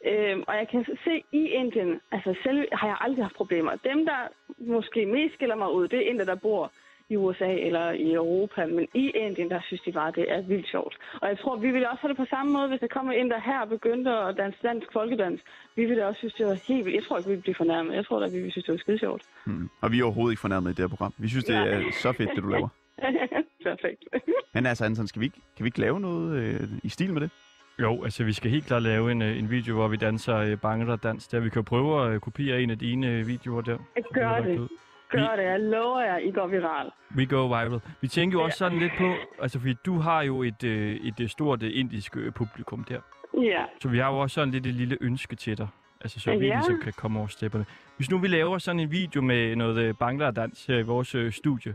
[0.07, 3.73] Øh, og jeg kan se i Indien, altså selv har jeg aldrig haft problemer.
[3.91, 4.21] Dem, der
[4.59, 6.73] måske mest skiller mig ud, det er Indier, der bor
[7.11, 10.69] i USA eller i Europa, men i Indien, der synes de bare, det er vildt
[10.69, 10.95] sjovt.
[11.23, 13.31] Og jeg tror, vi ville også have det på samme måde, hvis der kommer ind
[13.31, 15.41] der her og begyndte at danse dansk folkedans.
[15.77, 16.97] Vi ville også synes, det var helt vildt.
[16.97, 17.95] Jeg tror ikke, vi ville blive fornærmet.
[17.95, 19.23] Jeg tror da, vi ville synes, det var skide sjovt.
[19.47, 19.69] Mm.
[19.81, 21.15] Og vi er overhovedet ikke fornærmet i det her program.
[21.19, 22.69] Vi synes, det er så fedt, det du laver.
[23.65, 24.05] Perfekt.
[24.55, 27.21] Men altså, Anton, skal vi ikke, kan vi ikke lave noget øh, i stil med
[27.21, 27.31] det?
[27.79, 30.57] Jo, altså vi skal helt klart lave en, øh, en video, hvor vi danser øh,
[30.59, 31.29] Bangla-dans.
[31.29, 33.79] Der vi kan jo prøve at øh, kopiere en af dine øh, videoer der.
[34.15, 34.69] Gør Det det.
[35.11, 35.43] Gør det.
[35.45, 36.91] Jeg lover jer, I går viral.
[37.17, 37.81] We go viral.
[38.01, 41.21] Vi tænker jo også sådan lidt på, altså fordi du har jo et, øh, et
[41.21, 43.01] øh, stort øh, indisk øh, publikum der.
[43.43, 43.65] Ja.
[43.83, 45.69] Så vi har jo også sådan lidt et lille ønske til dig.
[46.01, 46.55] Altså så vi Ja.
[46.55, 47.67] ligesom kan komme over stepperne.
[47.97, 51.33] Hvis nu vi laver sådan en video med noget øh, Bangla-dans her i vores øh,
[51.33, 51.75] studie,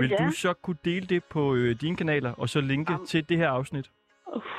[0.00, 0.26] vil ja.
[0.26, 3.36] du så kunne dele det på øh, dine kanaler, og så linke Am- til det
[3.36, 3.90] her afsnit?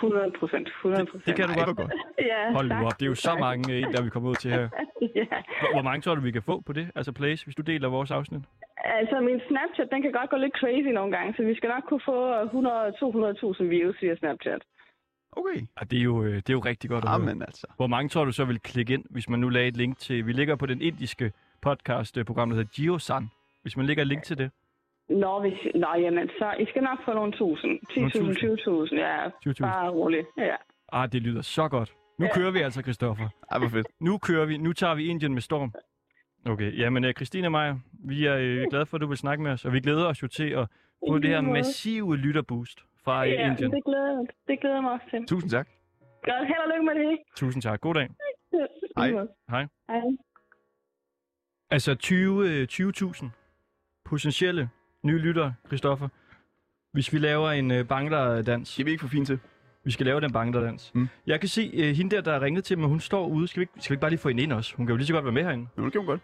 [0.02, 0.68] 100 procent.
[0.68, 1.78] 100 Det, det kan du godt.
[1.78, 1.92] godt.
[2.32, 3.40] Ja, Hold nu op, det er jo så Tak.
[3.40, 4.70] mange øh, der vi kommer ud til her.
[5.16, 5.26] Ja.
[5.62, 6.92] Hvor, hvor mange tror du, vi kan få på det?
[6.96, 8.42] Altså plays, hvis du deler vores afsnit?
[8.86, 11.84] Altså, min Snapchat, den kan godt gå lidt crazy nogle gange, så vi skal nok
[11.90, 14.62] kunne få 100-200.000 views via Snapchat.
[15.32, 15.62] Okay.
[15.78, 17.22] Og det er jo, øh, det er jo rigtig godt at høre.
[17.22, 17.68] Amen, altså.
[17.76, 20.26] Hvor mange tror du så vil klikke ind, hvis man nu lagde et link til...
[20.28, 21.32] Vi ligger på den indiske
[21.62, 23.30] podcast-program, der hedder GeoSan.
[23.62, 24.52] Hvis man lægger et link til det.
[25.10, 27.80] Nå, hvis, nå, jamen, så I skal nok få nogle tusind.
[27.92, 28.34] 10.000, Nogle
[28.90, 29.28] 20.000, ja.
[29.28, 29.62] 20.000.
[29.62, 30.56] Bare roligt, ja.
[30.92, 31.94] Ah, det lyder så godt.
[32.20, 33.30] Nu kører vi altså, Christoffer.
[33.52, 33.88] Ej, hvor fedt.
[34.00, 34.58] Nu kører vi.
[34.58, 35.74] Nu tager vi Indien med storm.
[36.46, 39.52] Okay, jamen uh, Christina Meier, vi er øh, glade for, at du vil snakke med
[39.52, 40.68] os, og vi glæder os jo til at
[41.08, 43.72] få det her massive lytterboost fra uh, Ja, Indien.
[43.72, 45.26] det glæder, det glæder mig også til.
[45.28, 45.68] Tusind tak.
[46.24, 47.18] Godt, held og lykke med det.
[47.36, 47.82] Tusind tak.
[47.82, 48.08] God dag.
[48.98, 49.10] Hej.
[49.50, 49.66] Hej.
[49.90, 50.02] Hej.
[51.72, 53.26] Altså 20 øh, 20.000
[54.06, 54.70] potentielle
[55.08, 56.08] nye lyttere, Christoffer.
[56.92, 58.76] Hvis vi laver en øh, bangler-dans.
[58.76, 59.40] Det er vi ikke for fint til.
[59.84, 60.92] Vi skal lave den bangler-dans.
[60.96, 61.08] Mm.
[61.28, 63.48] Jeg kan se, øh, hende der, der har ringet til mig, hun står ude.
[63.48, 64.76] Skal vi, ikke, skal vi ikke bare lige få hende ind også?
[64.76, 65.68] Hun kan jo lige så godt være med herinde.
[65.78, 66.22] Jo, det kan hun godt.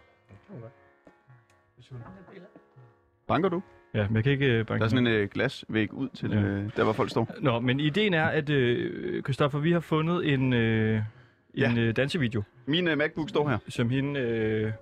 [3.26, 3.62] Banker du?
[3.94, 6.30] Ja, men jeg kan ikke øh, banke Der er sådan en øh, glasvæg ud til
[6.30, 6.36] Ja.
[6.40, 7.34] øh, der, hvor folk står.
[7.40, 11.02] Nå, men ideen er, at øh, Christoffer, vi har fundet en, øh, en
[11.58, 11.72] Ja.
[11.78, 13.58] øh, dansevideo, Min øh, MacBook står her.
[13.68, 14.72] som hende, øh,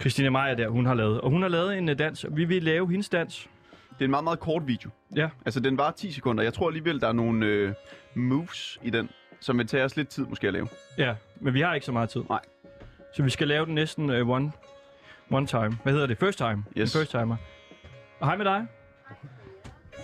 [0.00, 1.20] Christina Meier der, hun har lavet.
[1.20, 3.48] Og hun har lavet en øh, dans, og vi vil lave hendes dans.
[3.92, 4.90] Det er en meget, meget kort video.
[5.16, 5.28] Ja.
[5.44, 6.42] Altså, den var 10 sekunder.
[6.44, 7.72] Jeg tror alligevel, der er nogle øh,
[8.14, 9.10] moves i den,
[9.40, 10.68] som vil tage os lidt tid måske at lave.
[10.98, 12.22] Ja, men vi har ikke så meget tid.
[12.28, 12.40] Nej.
[13.14, 14.52] Så vi skal lave den næsten uh, one,
[15.30, 15.78] one time.
[15.82, 16.18] Hvad hedder det?
[16.18, 16.64] First time.
[16.76, 16.94] Yes.
[16.94, 17.36] En first timer.
[18.20, 18.66] Og hej med dig.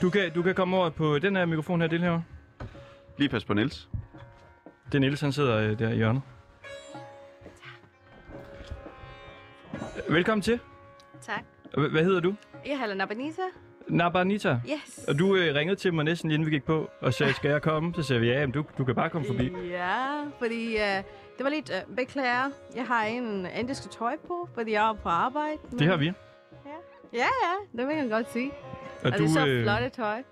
[0.02, 2.20] Du kan, du kan komme over på den her mikrofon her, det her.
[3.18, 3.88] Lige pas på Niels.
[4.86, 6.22] Det er Niels, han sidder uh, der i hjørnet.
[10.10, 10.60] Velkommen til.
[11.22, 11.42] Tak.
[11.74, 12.34] Og Hvad hedder du?
[12.66, 13.42] Jeg hedder Nabanisa.
[13.88, 14.60] Nabanita.
[14.72, 15.04] Yes.
[15.08, 17.62] Og du øh, ringede til mig næsten inden vi gik på og sagde, skal jeg
[17.62, 17.94] komme?
[17.94, 19.52] Så sagde vi, ja, jamen, du, du kan bare komme forbi.
[19.70, 20.80] Ja, fordi uh,
[21.38, 22.50] det var lidt uh, beklager.
[22.76, 25.58] Jeg har en indisk tøj på, fordi jeg er på arbejde.
[25.78, 26.12] Det har vi.
[27.12, 28.50] Ja, ja, det vil jeg godt sige.
[29.02, 30.22] Og Og, det er så øh, flotte tøj.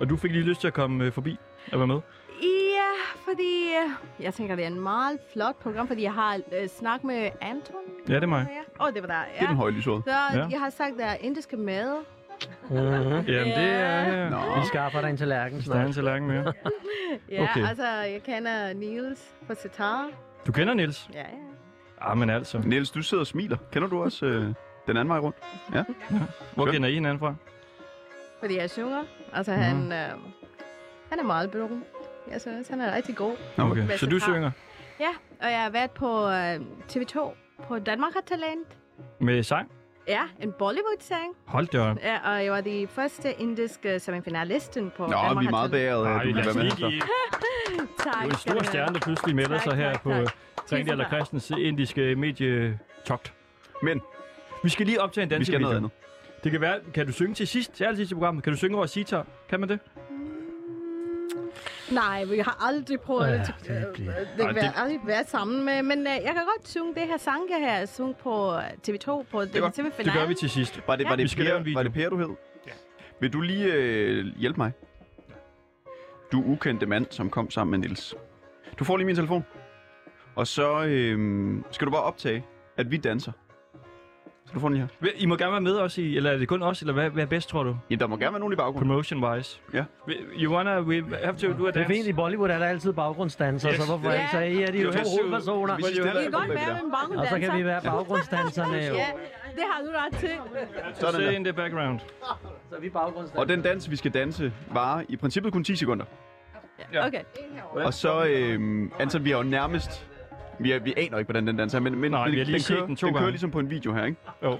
[0.00, 1.38] og du fik lige lyst til at komme øh, forbi
[1.72, 2.00] og være med.
[2.42, 2.90] Ja,
[3.24, 7.04] fordi uh, jeg tænker, det er en meget flot program, fordi jeg har uh, snakket
[7.06, 7.76] med Anton.
[8.08, 8.46] Ja, det er mig.
[8.80, 9.48] Åh, oh, det var der, Det er ja.
[9.48, 10.02] den høje lysåret.
[10.04, 10.46] Så Ja.
[10.50, 11.96] jeg har sagt, der er indiske mad.
[12.70, 12.80] Mm-hmm.
[12.80, 13.24] Jamen,
[13.58, 14.30] det er...
[14.30, 14.36] Nå.
[14.60, 15.94] Vi skaffer dig en tallerken Der er en snart.
[15.94, 16.52] tallerken mere.
[17.30, 17.66] Ja, Okay.
[17.68, 20.08] altså, jeg kender Niels på sitar.
[20.46, 21.08] Du kender Niels?
[21.14, 21.24] Ja, ja.
[22.00, 22.58] Ah, men altså.
[22.58, 23.56] Niels, du sidder og smiler.
[23.72, 24.42] Kender du også øh,
[24.86, 25.36] den anden vej rundt?
[26.54, 26.70] Hvor Skønt.
[26.72, 27.34] kender I hinanden fra?
[28.40, 29.04] Fordi jeg synger.
[29.32, 29.60] Altså, Mhm.
[29.62, 30.18] han, øh,
[31.10, 31.84] han er meget berømt.
[32.32, 33.36] Jeg synes, han er rigtig god.
[33.58, 34.50] Okay, så du synger
[35.00, 35.10] Ja,
[35.42, 36.54] og jeg har været på øh,
[36.88, 37.34] TV2
[37.68, 38.68] på Danmark har Talent.
[39.20, 39.70] med sang?
[40.08, 41.34] Ja, en Bollywood-sang.
[41.46, 41.96] Hold da op.
[42.02, 45.70] Ja, og jeg var de første indiske semifinalisten på Nå, Danmark vi er har meget
[45.70, 45.88] Talent.
[45.88, 47.02] bæret af, at Ej, du lad os lige give...
[48.04, 50.12] Tak, Det er en stor stjerne, der pludselig melder sig her tak, på.
[50.66, 51.08] Trine Eller.
[51.08, 53.32] Christens indiske medietogt.
[53.82, 54.00] Men
[54.62, 55.76] Vi skal lige optage en vi skal noget dansevideo.
[55.76, 56.44] andet.
[56.44, 58.44] Det kan være, kan du synge til sidst, til allersidst i programmet?
[58.44, 59.26] Kan du synge over sitar?
[59.48, 59.78] Kan man det?
[61.92, 63.54] Nej, vi har aldrig prøvet Ja, det.
[63.58, 66.68] det bliver- Det kan det- være aldrig været sammen med, men uh, jeg kan godt
[66.68, 69.50] synge det her sang, jeg har sunget på øh, TV2 på godt.
[69.76, 70.04] semifinale.
[70.04, 70.80] Det gør vi til sidst.
[70.86, 71.78] Var det, var Vi det, skal lave en per, video.
[71.78, 72.28] var det Per, du hed?
[72.66, 72.72] Ja.
[73.20, 74.72] Vil du lige øh, hjælpe mig?
[76.32, 78.14] Du ukendte mand, som kom sammen med Nils.
[78.78, 79.44] Du får lige min telefon.
[80.36, 82.44] Og så øh, skal du bare optage,
[82.76, 83.32] at vi danser.
[84.50, 84.86] Så du får den her.
[85.16, 87.22] I må gerne være med også i, eller er det kun os, eller hvad, hvad
[87.22, 87.76] er bedst, tror du?
[87.90, 88.90] Ja, der må gerne være nogen i baggrunden.
[88.90, 89.60] Promotion-wise.
[89.74, 89.84] Ja.
[90.42, 91.94] You wanna, we have to do a Det er dance?
[91.94, 93.76] fint, i Bollywood er der altid baggrundsdanser, Yes.
[93.80, 94.14] så hvorfor Ja.
[94.16, 94.28] ikke?
[94.32, 95.76] Så I er de Jo, to hovedpersoner.
[95.76, 97.20] Vi kan godt være med en baggrundsdanser.
[97.20, 98.94] Og så kan vi være baggrundsdanserne jo.
[98.94, 99.06] Ja,
[99.54, 100.30] det har du ret til.
[100.94, 101.30] Sådan der.
[101.30, 102.00] in the background.
[102.70, 103.40] Så er vi baggrundsdansere.
[103.42, 106.04] Og den dans, vi skal danse, varer i princippet kun 10 sekunder.
[106.92, 107.06] Ja.
[107.06, 107.20] Okay.
[107.72, 110.06] Og så, øh, Anton, vi er jo nærmest...
[110.60, 112.44] Vi, er, vi aner ikke, hvordan den dans er, men, men Nej, den, vi har
[112.44, 113.30] lige den, set kører, den to den kører gange.
[113.32, 114.18] ligesom på en video her, ikke?
[114.44, 114.58] Jo.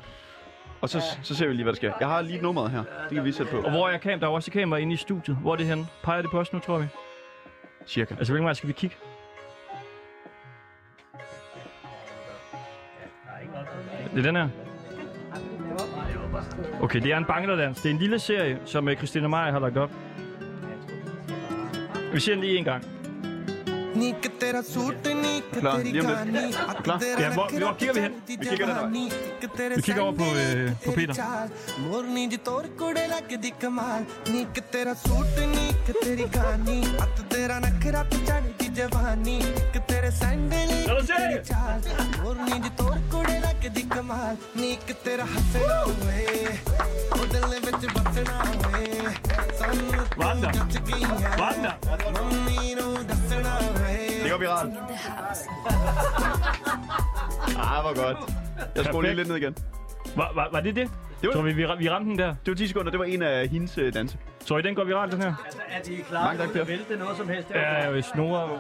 [0.81, 1.93] Og så, så ser vi lige, hvad der sker.
[2.01, 2.83] Jeg har lige nummeret her.
[3.09, 3.59] Det kan vi sætte på.
[3.59, 4.21] Og hvor er kamera?
[4.21, 5.37] Der er også kamera inde i studiet.
[5.37, 5.87] Hvor er det henne?
[6.03, 6.85] Peger det på os nu, tror vi?
[7.87, 8.15] Cirka.
[8.15, 8.97] Altså, hvilken vej skal vi kigge?
[14.15, 14.49] Det er den her.
[16.83, 17.81] Okay, det er en bangladans.
[17.81, 19.91] Det er en lille serie, som uh, Christina Meier har lagt op.
[22.13, 22.85] Vi ser den lige en gang.
[23.97, 28.13] नीक तेरा सूट नीक teori gani Klar, vi, har, vi var kigger vi hen.
[28.27, 29.77] Vi kigger den her.
[29.77, 31.15] Vi kigger over på, øh, på Peter.
[31.81, 37.59] मोरनी जी तोर कोड़े लग दी कमाल नीक तेरा सूट नीक तेरी गानी अत तेरा
[37.67, 40.71] नखरा चढ़ दी जवानी नीक तेरे सैंडल
[41.11, 41.81] तेरी चाल
[42.23, 43.20] मोरनी जी तोर को
[43.70, 46.26] ਕੁੜੇ ਲੱਗਦੀ ਕਮਾਲ ਨੀਕ ਤੇਰਾ ਹੱਸਣਾ ਓਏ
[47.12, 48.36] ਉਹ ਦਿਲ ਵਿੱਚ ਵਸਣਾ
[48.68, 48.86] ਓਏ
[49.60, 50.50] ਸਾਨੂੰ Wanda.
[50.56, 51.10] ਜੱਜ ਗਈਆਂ
[51.40, 51.72] Wanda.
[52.14, 54.72] ਮੰਮੀ ਨੂੰ ਦੱਸਣਾ ਓਏ Det går viralt.
[57.66, 58.18] Ah, hvor godt.
[58.76, 59.56] Jeg skruer lige lidt ned igen.
[60.16, 60.86] Var, var, var det det?
[61.22, 62.32] Det var- Tror vi, vi, ra- vi ramte den der?
[62.46, 62.92] Det var 10 sekunder.
[62.96, 64.18] Det var en af hendes øh, danse.
[64.48, 65.34] Tror I, den går viralt, den her?
[65.70, 66.64] Er de klar Mange tak, Per.
[66.72, 67.50] vælte noget som helst?
[67.56, 68.44] Ja, jeg snore.
[68.44, 68.56] Okay.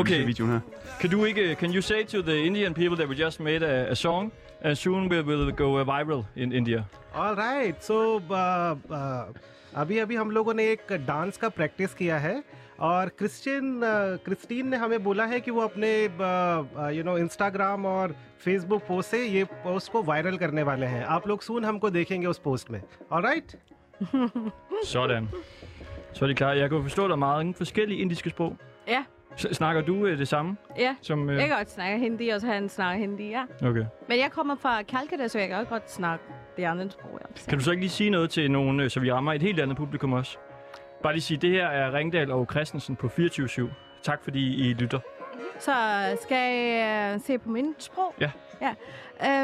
[0.00, 0.60] Okay, videoen her.
[1.01, 3.95] Can you, can you say to the Indian people that we just made a, a
[3.95, 4.31] song?
[4.65, 6.81] And soon we will go viral in India?
[7.15, 7.75] All right.
[7.89, 9.37] So, uh, uh,
[9.75, 12.43] अभी-अभी हम लोगों ने एक डांस का प्रैक्टिस किया है
[12.79, 13.81] और Christian
[14.25, 16.03] Christine uh, ने हमें बोला है कि वो अपने
[16.97, 21.27] यू नो इंस्टाग्राम और फेसबुक पोस्ट से ये पोस्ट को वायरल करने वाले हैं। आप
[21.27, 23.51] लोग सुन हमको देखेंगे उस पोस्ट में। और राइट
[24.85, 25.27] सॉरी
[26.19, 28.55] सॉरी क्या यह को फिस्टोर मार्ग फिस्केली इंडिश किस पो
[28.89, 29.05] या.
[29.36, 30.56] S- snakker du øh, det samme?
[30.78, 30.96] ja.
[31.02, 31.36] Som, øh...
[31.36, 33.42] Jeg kan godt snakke hindi, og så han snakker hindi, ja.
[33.62, 33.84] Okay.
[34.08, 36.24] Men jeg kommer fra Calcutta, så jeg kan også godt snakke
[36.56, 37.20] det andre sprog.
[37.20, 37.48] Ja.
[37.48, 39.60] Kan du så ikke lige sige noget til nogen, øh, så vi rammer et helt
[39.60, 40.38] andet publikum også?
[41.02, 43.62] Bare lige sige, det her er Ringdal og Christensen på 24-7.
[44.02, 45.00] Tak fordi I lytter.
[45.58, 45.72] Så
[46.22, 48.14] skal jeg uh, se på min sprog?
[48.20, 48.30] Ja.
[48.62, 48.74] ja.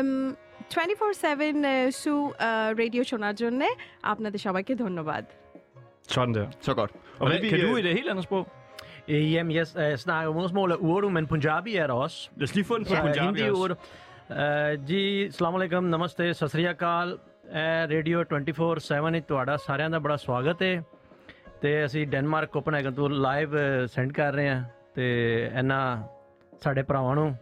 [0.00, 0.36] Um,
[0.74, 2.32] 24-7 সু
[2.78, 3.62] রেডিও শোনার জন্য
[4.02, 5.24] আপনাদের সবাইকে ধন্যবাদ
[6.08, 6.46] Sådan der.
[6.60, 6.90] Så godt.
[7.18, 8.48] Og hvad, det, vi, kan du øh, et øh, helt andet sprog?
[9.08, 12.30] Øh, jamen, jeg øh, snakker modersmål af Urdu, men Punjabi er der også.
[12.36, 13.62] Lad os lige få den på Så, Punjabi Hindi også.
[13.62, 13.74] Urdu.
[14.30, 19.98] Uh, ਜੀ ਸਲਾਮ ਅਲੈਕਮ ਨਮਸਤੇ ਸਤਿ ਸ੍ਰੀ ਅਕਾਲ ਇਹ ਰੇਡੀਓ 24/7 ਵਿੱਚ ਤੁਹਾਡਾ ਸਾਰਿਆਂ ਦਾ
[19.98, 20.82] ਬੜਾ ਸਵਾਗਤ ਹੈ
[21.62, 23.56] ਤੇ ਅਸੀਂ ਡੈਨਮਾਰਕ ਕੋਪਨਹੈਗਨ ਤੋਂ ਲਾਈਵ
[23.86, 24.62] ਸੈਂਡ ਕਰ ਰਹੇ ਹਾਂ
[24.94, 25.06] ਤੇ
[25.58, 25.82] ਇਹਨਾਂ
[26.62, 27.34] ਸਾਡੇ ਭਰਾਵਾਂ ਨੂੰ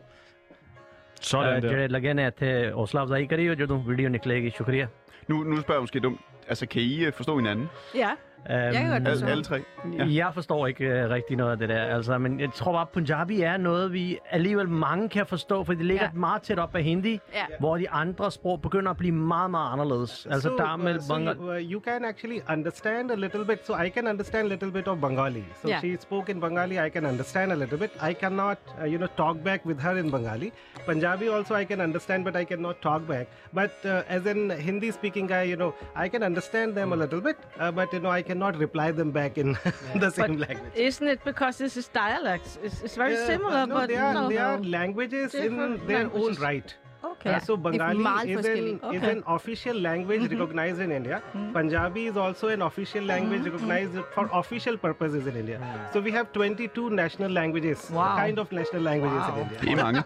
[1.31, 1.69] Sådan ਅਹ, der.
[1.69, 4.89] ਜਿਹੜੇ ਲੱਗੇ ਨੇ ਇੱਥੇ ਹੌਸਲਾ ਅਫਜ਼ਾਈ ਕਰਿਓ ਜਦੋਂ ਵੀਡੀਓ ਨਿਕਲੇਗੀ ਸ਼ੁਕਰੀਆ
[5.31, 6.21] Nu, nu spørger jeg måske dumt.
[6.53, 7.67] Altså, kan I øh, forstå hinanden?
[7.99, 8.09] Ja,
[8.50, 9.26] Jeg kan godt Øhm, forstå.
[9.26, 9.62] Alle, alle tre?
[9.98, 10.06] Ja.
[10.26, 13.42] Jeg forstår ikke uh, rigtig noget af det der, altså, men jeg tror bare, Punjabi
[13.42, 16.10] er noget, vi alligevel mange kan forstå, for det ligger Ja.
[16.14, 16.20] ja.
[16.20, 17.46] meget tæt op af hindi, Ja.
[17.60, 20.28] hvor de andre sprog begynder at blive meget, meget anderledes.
[20.32, 21.36] Altså, so, Tamil, uh, so Bengal...
[21.38, 23.66] you, uh, you can actually understand a little bit.
[23.66, 25.44] So I can understand a little bit of Bengali.
[25.62, 25.82] So Yeah.
[25.82, 26.76] she spoke in Bengali.
[26.88, 27.92] I can understand a little bit.
[28.10, 30.52] I cannot, uh, you know, talk back with her in Bengali.
[30.86, 33.28] Punjabi also I can understand, but I cannot talk back.
[33.54, 37.38] But uh, as an Hindi-speaking guy, you know, I can understand them a little bit,
[37.60, 39.58] uh, but you know, I cannot reply them back in
[40.06, 40.74] the same language.
[40.76, 42.58] Isn't it because this is dialects?
[42.64, 44.30] It's, it's very Yeah, similar, no, but they are no.
[44.30, 45.54] they are languages in
[45.88, 46.38] their languages.
[46.38, 46.76] own right.
[47.12, 47.34] Okay.
[47.36, 48.00] Uh, so Bengali
[48.32, 48.84] is forskellige.
[48.84, 50.40] an, is an official language mm-hmm.
[50.42, 51.18] recognized in India.
[51.22, 51.54] Mm-hmm.
[51.58, 53.54] Punjabi is also an official language mm-hmm.
[53.58, 55.58] recognized for official purposes in India.
[55.60, 55.94] Mm.
[55.94, 58.18] So we have 22 national languages, Wow.
[58.24, 59.60] kind of national languages in India.
[59.62, 60.02] Det mange.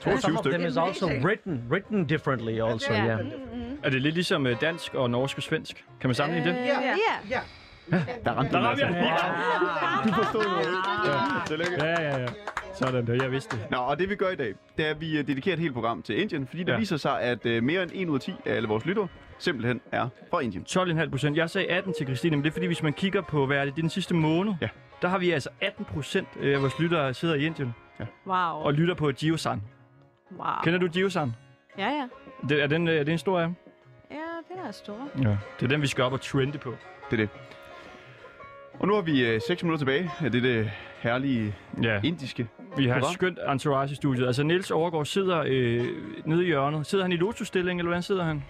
[0.00, 3.04] 22 Some of them is also written, written differently also, Ja.
[3.04, 3.82] yeah.
[3.84, 5.84] Er det lidt ligesom øh, dansk og norsk og svensk?
[6.00, 6.66] Kan man sammenligne øh, det?
[6.66, 6.80] Ja.
[7.30, 7.40] ja.
[7.90, 8.86] Der ramte Der den ramte altså.
[8.86, 10.68] jeg Du forstod det.
[11.06, 11.84] Ja, tillykke.
[11.84, 12.26] Ja, ja, ja.
[12.74, 13.70] Sådan der, jeg vidste det.
[13.70, 15.74] Nå, og det vi gør i dag, det er, at vi øh, dedikerer et helt
[15.74, 16.78] program til Indien, fordi der Ja.
[16.78, 19.08] viser sig, at øh, mere end 1 ud af 10 af alle vores lyttere
[19.38, 20.64] simpelthen er fra Indien.
[20.68, 21.36] 12,5 procent.
[21.36, 23.64] Jeg sagde 18 til Christine, men det er fordi, hvis man kigger på, hvad er
[23.64, 24.68] det, det er den sidste måned, Ja.
[25.02, 27.74] der har vi altså 18 procent af vores lyttere sidder i Indien
[28.26, 28.34] Wow.
[28.36, 29.62] og lytter på Giosan.
[30.36, 30.46] wow.
[30.64, 31.32] Kender du Giosan?
[31.78, 32.08] Ja, ja.
[32.48, 33.54] Det, er, den, øh, er det en stor af dem?
[34.10, 34.16] Ja,
[34.54, 35.08] den er stor.
[35.22, 35.36] Ja.
[35.60, 36.74] Det er den, vi skal op og trende på.
[37.10, 37.28] Det er det.
[38.82, 40.70] Og nu har vi øh, 6 minutter tilbage af det, det
[41.00, 42.00] herlige Ja.
[42.04, 42.48] indiske.
[42.76, 44.26] Vi har et skønt entourage i studiet.
[44.26, 45.86] Altså, Niels Overgaard sidder øh,
[46.24, 46.86] nede i hjørnet.
[46.86, 48.44] Sidder han i lotusstilling, eller hvordan sidder han?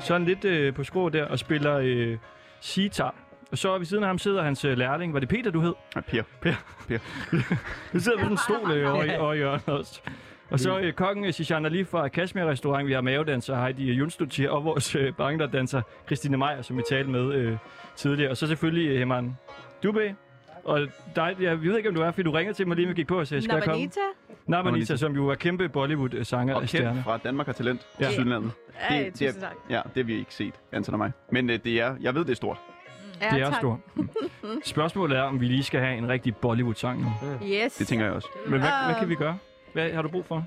[0.00, 2.16] Sådan lidt øh, på skrå der og spiller øh,
[2.60, 3.14] sitar.
[3.52, 5.12] Og så ved siden af ham sidder hans øh, lærling.
[5.14, 5.74] Var det Peter, du hed?
[5.96, 6.22] Ja, Per.
[6.40, 6.52] Per.
[6.88, 6.98] Per.
[7.92, 10.00] Du sidder på sådan en stol øh, over, i- over i hjørnet også.
[10.50, 12.86] Og så øh, kokken øh, Sishan Ali fra Kashmir Restaurant.
[12.86, 15.12] Vi har mavedanser Heidi Junstut og vores øh,
[15.52, 17.56] danser Christine Meier, som vi talte med øh,
[17.96, 18.30] tidligere.
[18.30, 19.36] Og så selvfølgelig øh, Heman
[19.86, 20.12] Dubé.
[20.64, 20.80] Og
[21.16, 23.06] dig, jeg ved ikke, om du er, fordi du ringede til mig lige, med gik
[23.06, 23.76] på og sagde, skal jeg komme?
[23.76, 24.00] Nabanita?
[24.46, 27.02] Nabanita, som jo er kæmpe Bollywood-sanger Og og kendt stjerne.
[27.02, 28.04] fra Danmark har talent Ja.
[28.04, 28.50] til Sydlandet.
[28.90, 29.42] Ja, det, det, tak.
[29.68, 31.12] er, ja, det har vi ikke set, Anton og mig.
[31.30, 32.56] Men øh, det er, jeg ved, det er stort.
[33.20, 33.54] Ja, Det er tak.
[33.54, 33.78] stort.
[34.64, 37.08] Spørgsmålet er, om vi lige skal have en rigtig Bollywood-sang nu.
[37.46, 37.74] Yes.
[37.76, 38.28] Det tænker jeg også.
[38.46, 39.38] Men hvad, hvad kan Um, vi gøre?
[39.72, 40.44] Hvad har du brug for?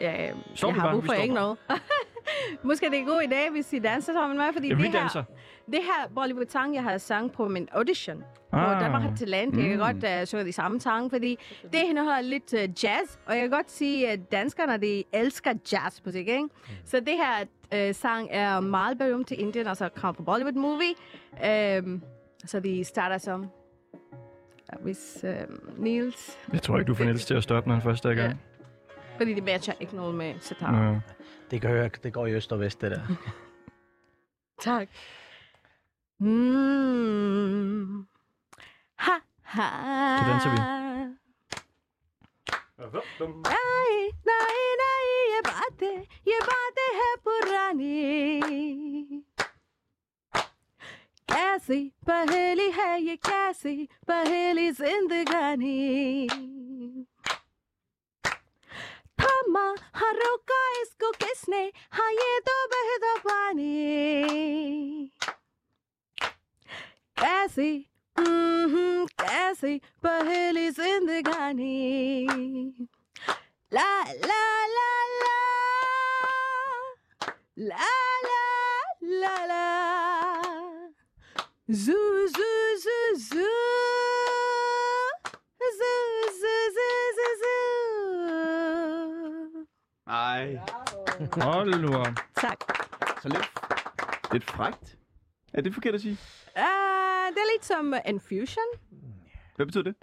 [0.00, 0.92] Ja, Står jeg har bare?
[0.92, 1.58] brug for ikke noget.
[2.62, 4.84] Måske det er en god idé, hvis I danser sammen med mig, fordi Ja, det
[4.84, 5.24] her, danser.
[5.66, 8.80] det her Bollywood-sang, jeg har sang på min audition på Ah.
[8.80, 9.56] Danmark har talent.
[9.56, 9.78] Jeg kan Mm.
[10.02, 13.50] godt uh, synge de samme sange, fordi det indeholder lidt uh, jazz, og jeg kan
[13.50, 16.44] godt sige, at danskerne, de elsker jazzmusik, ikke?
[16.84, 17.14] Så det
[17.72, 20.94] her uh, sang er meget berømt til Indien, altså kommer fra Bollywood movie.
[21.82, 22.02] Um,
[22.46, 23.46] så vi starter som...
[24.80, 25.30] Hvis uh,
[25.84, 26.38] Niels...
[26.52, 28.40] Jeg tror ikke, du får Niels til at stoppe, når han først er i gang.
[29.17, 30.83] Fordi det matcher ikke noget med sitar.
[30.83, 30.99] Ja.
[31.51, 33.01] Det, gør, det går i øst og vest, det der.
[34.59, 34.87] Tak.
[36.19, 38.07] Mm.
[38.95, 39.11] Ha,
[39.41, 39.67] ha.
[40.17, 40.57] Så danser vi.
[42.77, 45.97] Nej, nej, nej, ये बातें,
[46.27, 47.97] ये बातें है पुरानी
[51.31, 53.75] कैसी पहेली है ये कैसी
[54.07, 55.77] पहेली जिंदगानी
[59.42, 61.72] थमा हाँ रोका इसको किसने?
[61.90, 63.72] हाँ ये तो बहता पानी
[67.18, 67.90] कैसी?
[68.18, 71.86] हम्म, कैसी पहली जिंदगानी?
[73.72, 75.38] ला ला ला ला।
[77.58, 79.62] ला ला ला ला।
[81.72, 83.91] Zoo, zoo, zoo, zoo.
[90.12, 90.58] Nej.
[91.42, 92.06] Hold nu op.
[92.36, 92.58] Tak.
[93.22, 93.50] Så lidt,
[94.32, 94.98] lidt frægt.
[95.52, 96.12] Er det forkert at sige?
[96.56, 98.64] Uh, det er lidt som uh, en fusion.
[99.56, 99.94] Hvad betyder det?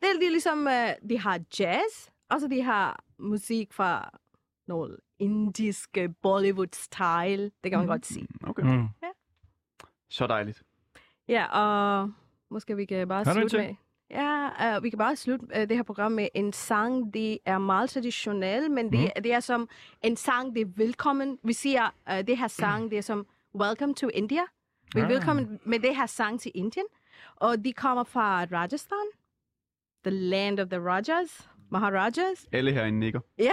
[0.00, 4.18] Det er lidt ligesom, uh, de har jazz, og så de har musik fra
[4.66, 7.50] noget indisk øh, Bollywood-style.
[7.64, 8.26] Det kan man godt sige.
[8.44, 8.62] Okay.
[8.62, 8.88] Mm.
[10.08, 10.62] Så dejligt.
[11.28, 12.12] Ja, og
[12.50, 13.74] måske vi kan bare en slutte med...
[14.10, 17.58] Ja, uh, vi kan bare slutte uh, det her program med en sang, det er
[17.58, 19.22] meget traditionel, men det, Mhm.
[19.24, 19.68] det er som
[20.02, 21.38] en sang, det er velkommen.
[21.44, 24.40] Vi siger, uh, det her sang, det er som Welcome to India.
[24.94, 25.10] Vi er Ah.
[25.10, 26.86] velkommen med det her sang til Indien.
[27.36, 29.06] Og de kommer fra Rajasthan,
[30.04, 32.46] the land of the Rajas, Maharajas.
[32.52, 33.20] Alle herinde nikker.
[33.38, 33.50] Ja,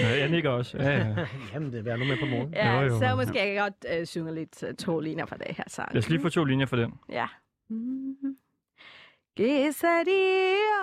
[0.00, 0.78] Ja, jeg nikker også.
[0.78, 1.26] Ja, ja.
[1.54, 2.52] Jamen, det er nu med på morgen.
[2.54, 2.98] ja Jo, jo.
[2.98, 5.94] så måske jeg kan godt uh, synge lidt uh, to linjer fra det her sang.
[5.94, 6.94] Lad os lige få to linjer for den.
[7.08, 7.26] Ja.
[9.36, 10.82] केसरिया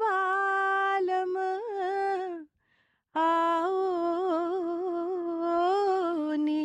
[0.00, 1.34] बालम
[3.14, 3.84] आओ
[6.44, 6.64] नी।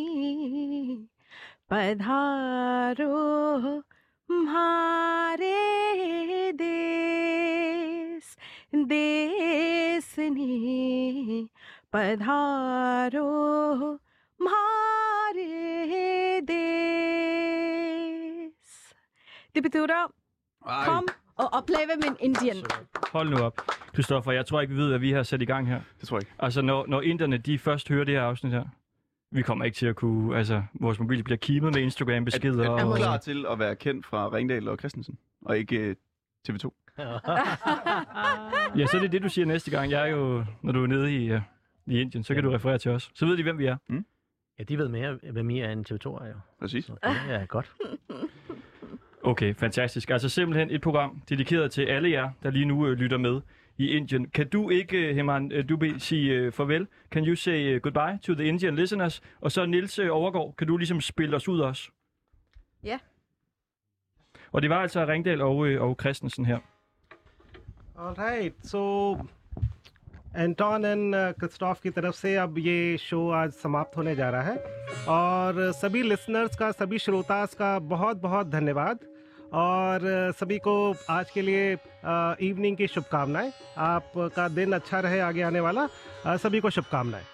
[1.71, 3.19] पधारो
[4.29, 5.61] म्हारे
[6.63, 8.25] देश
[8.93, 10.55] देशनी
[11.93, 13.29] पधारो
[14.39, 14.92] म्हारे
[19.55, 20.11] Det betyder,
[20.67, 20.85] Ej.
[20.85, 22.55] kom og opleve min Indien.
[23.11, 23.61] Hold nu op.
[23.93, 25.81] Christoffer, jeg tror ikke, vi ved, hvad vi har sat i gang her.
[25.99, 26.33] Det tror jeg ikke.
[26.39, 28.65] Altså, når, når inderne de først hører det her afsnit her,
[29.31, 30.37] vi kommer ikke til at kunne...
[30.37, 32.63] Altså, vores mobil bliver kimet med Instagram-beskeder.
[32.69, 35.17] Er, er du og- klar til at være kendt fra Ringdal og Christensen?
[35.41, 35.95] Og ikke øh,
[36.49, 36.69] TV2?
[38.77, 39.91] Ja, så er det det, du siger næste gang.
[39.91, 41.41] Jeg er jo, når du er nede i, uh,
[41.85, 43.11] i Indien, så kan du referere til os.
[43.15, 43.77] Så ved de, hvem vi er.
[44.59, 46.33] Ja, de ved mere, hvem I er end TV2 er jo.
[46.59, 46.85] Præcis.
[46.85, 47.73] Så det er godt.
[49.22, 50.10] Okay, fantastisk.
[50.10, 53.40] Altså simpelthen et program dedikeret til alle jer, der lige nu øh, lytter med
[53.78, 54.30] i Indien.
[54.30, 56.86] Kan du ikke, øh, Heman øh, Dubé, sige øh, farvel?
[57.10, 59.20] Can you say øh, goodbye to the Indian listeners?
[59.40, 61.90] Og så Nils øh, Overgaard, kan du ligesom spille os ud også?
[62.84, 62.98] Ja.
[64.52, 66.58] Og det var altså Ringdal og, øh, og Christensen her.
[67.98, 69.14] All right, so
[70.36, 74.56] Anton and Christoph की तरफ से अब ये शो आज समाप्त होने जा रहा है
[75.08, 78.98] और सभी लिसनर्स का सभी श्रोतास का बहुत बहुत धन्यवाद
[79.53, 80.01] और
[80.39, 80.73] सभी को
[81.09, 81.73] आज के लिए
[82.47, 85.87] इवनिंग की शुभकामनाएँ। आपका दिन अच्छा रहे आगे आने वाला।
[86.37, 87.25] सभी को शुभकामनाएँ।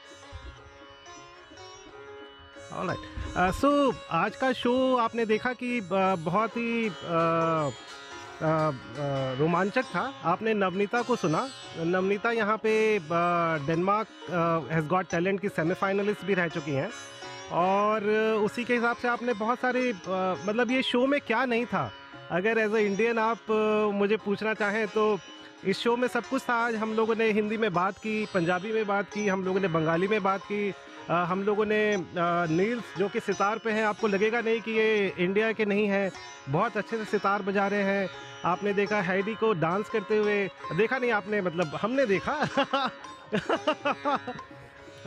[2.74, 3.70] ऑलराइट सो
[4.12, 6.90] आज का शो आपने देखा कि बहुत ही
[9.40, 11.48] रोमांचक था। आपने नवनीता को सुना।
[11.80, 12.74] नवनीता यहाँ पे
[13.66, 14.08] डेनमार्क
[14.72, 16.90] हैज़ गॉट टैलेंट की सेमीफाइनलिस्ट भी रह चुकी हैं।
[17.52, 18.04] और,
[18.46, 19.94] उसी के हिसाब से आपने बहुत सारे
[20.48, 21.92] मतलब ये शो में क्या नहीं था।
[22.32, 23.52] अगर एज अ इंडियन आप
[23.96, 25.04] मुझे पूछना चाहें तो
[25.68, 28.72] इस शो में सब कुछ था। आज हम लोगों ने हिंदी में बात की पंजाबी
[28.74, 30.70] में बात की हम लोगों ने बंगाली में बात की
[31.10, 31.82] अ, हम लोगों ने
[32.56, 36.12] नील्स जो कि सितार पे हैं आपको लगेगा नहीं कि ये इंडिया के नहीं हैं।
[36.50, 38.10] बहुत अच्छे से सितार बजा रहे हैं।
[38.46, 40.38] आपने देखा हैडी को डांस करते हुए।
[40.78, 41.42] देखा नहीं आपने?
[41.42, 42.36] मतलब हमने देखा।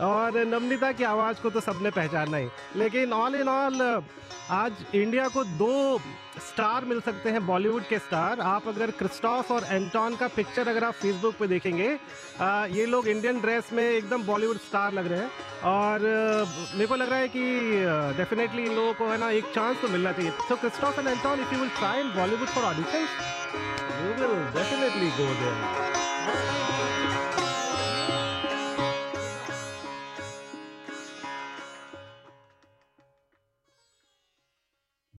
[0.01, 3.81] और नम्रता की आवाज़ को तो सबने पहचाना ही। लेकिन ऑल इन ऑल
[4.51, 5.97] आज इंडिया को दो
[6.39, 10.83] स्टार मिल सकते हैं बॉलीवुड के स्टार। आप अगर क्रिस्टॉफ और एंटॉन का पिक्चर अगर
[10.83, 11.89] आप फेसबुक पे देखेंगे
[12.41, 15.29] आ, ये लोग इंडियन ड्रेस में एकदम बॉलीवुड स्टार लग रहे हैं।
[15.63, 15.99] और
[16.73, 17.43] मेरे को लग रहा है कि
[18.17, 21.39] डेफिनेटली इन लोगों को है ना एक चांस तो मिलना चाहिए। So Christoph and Anton
[21.39, 23.07] if you will try in Bollywood for audition
[24.03, 26.72] you will definitely go there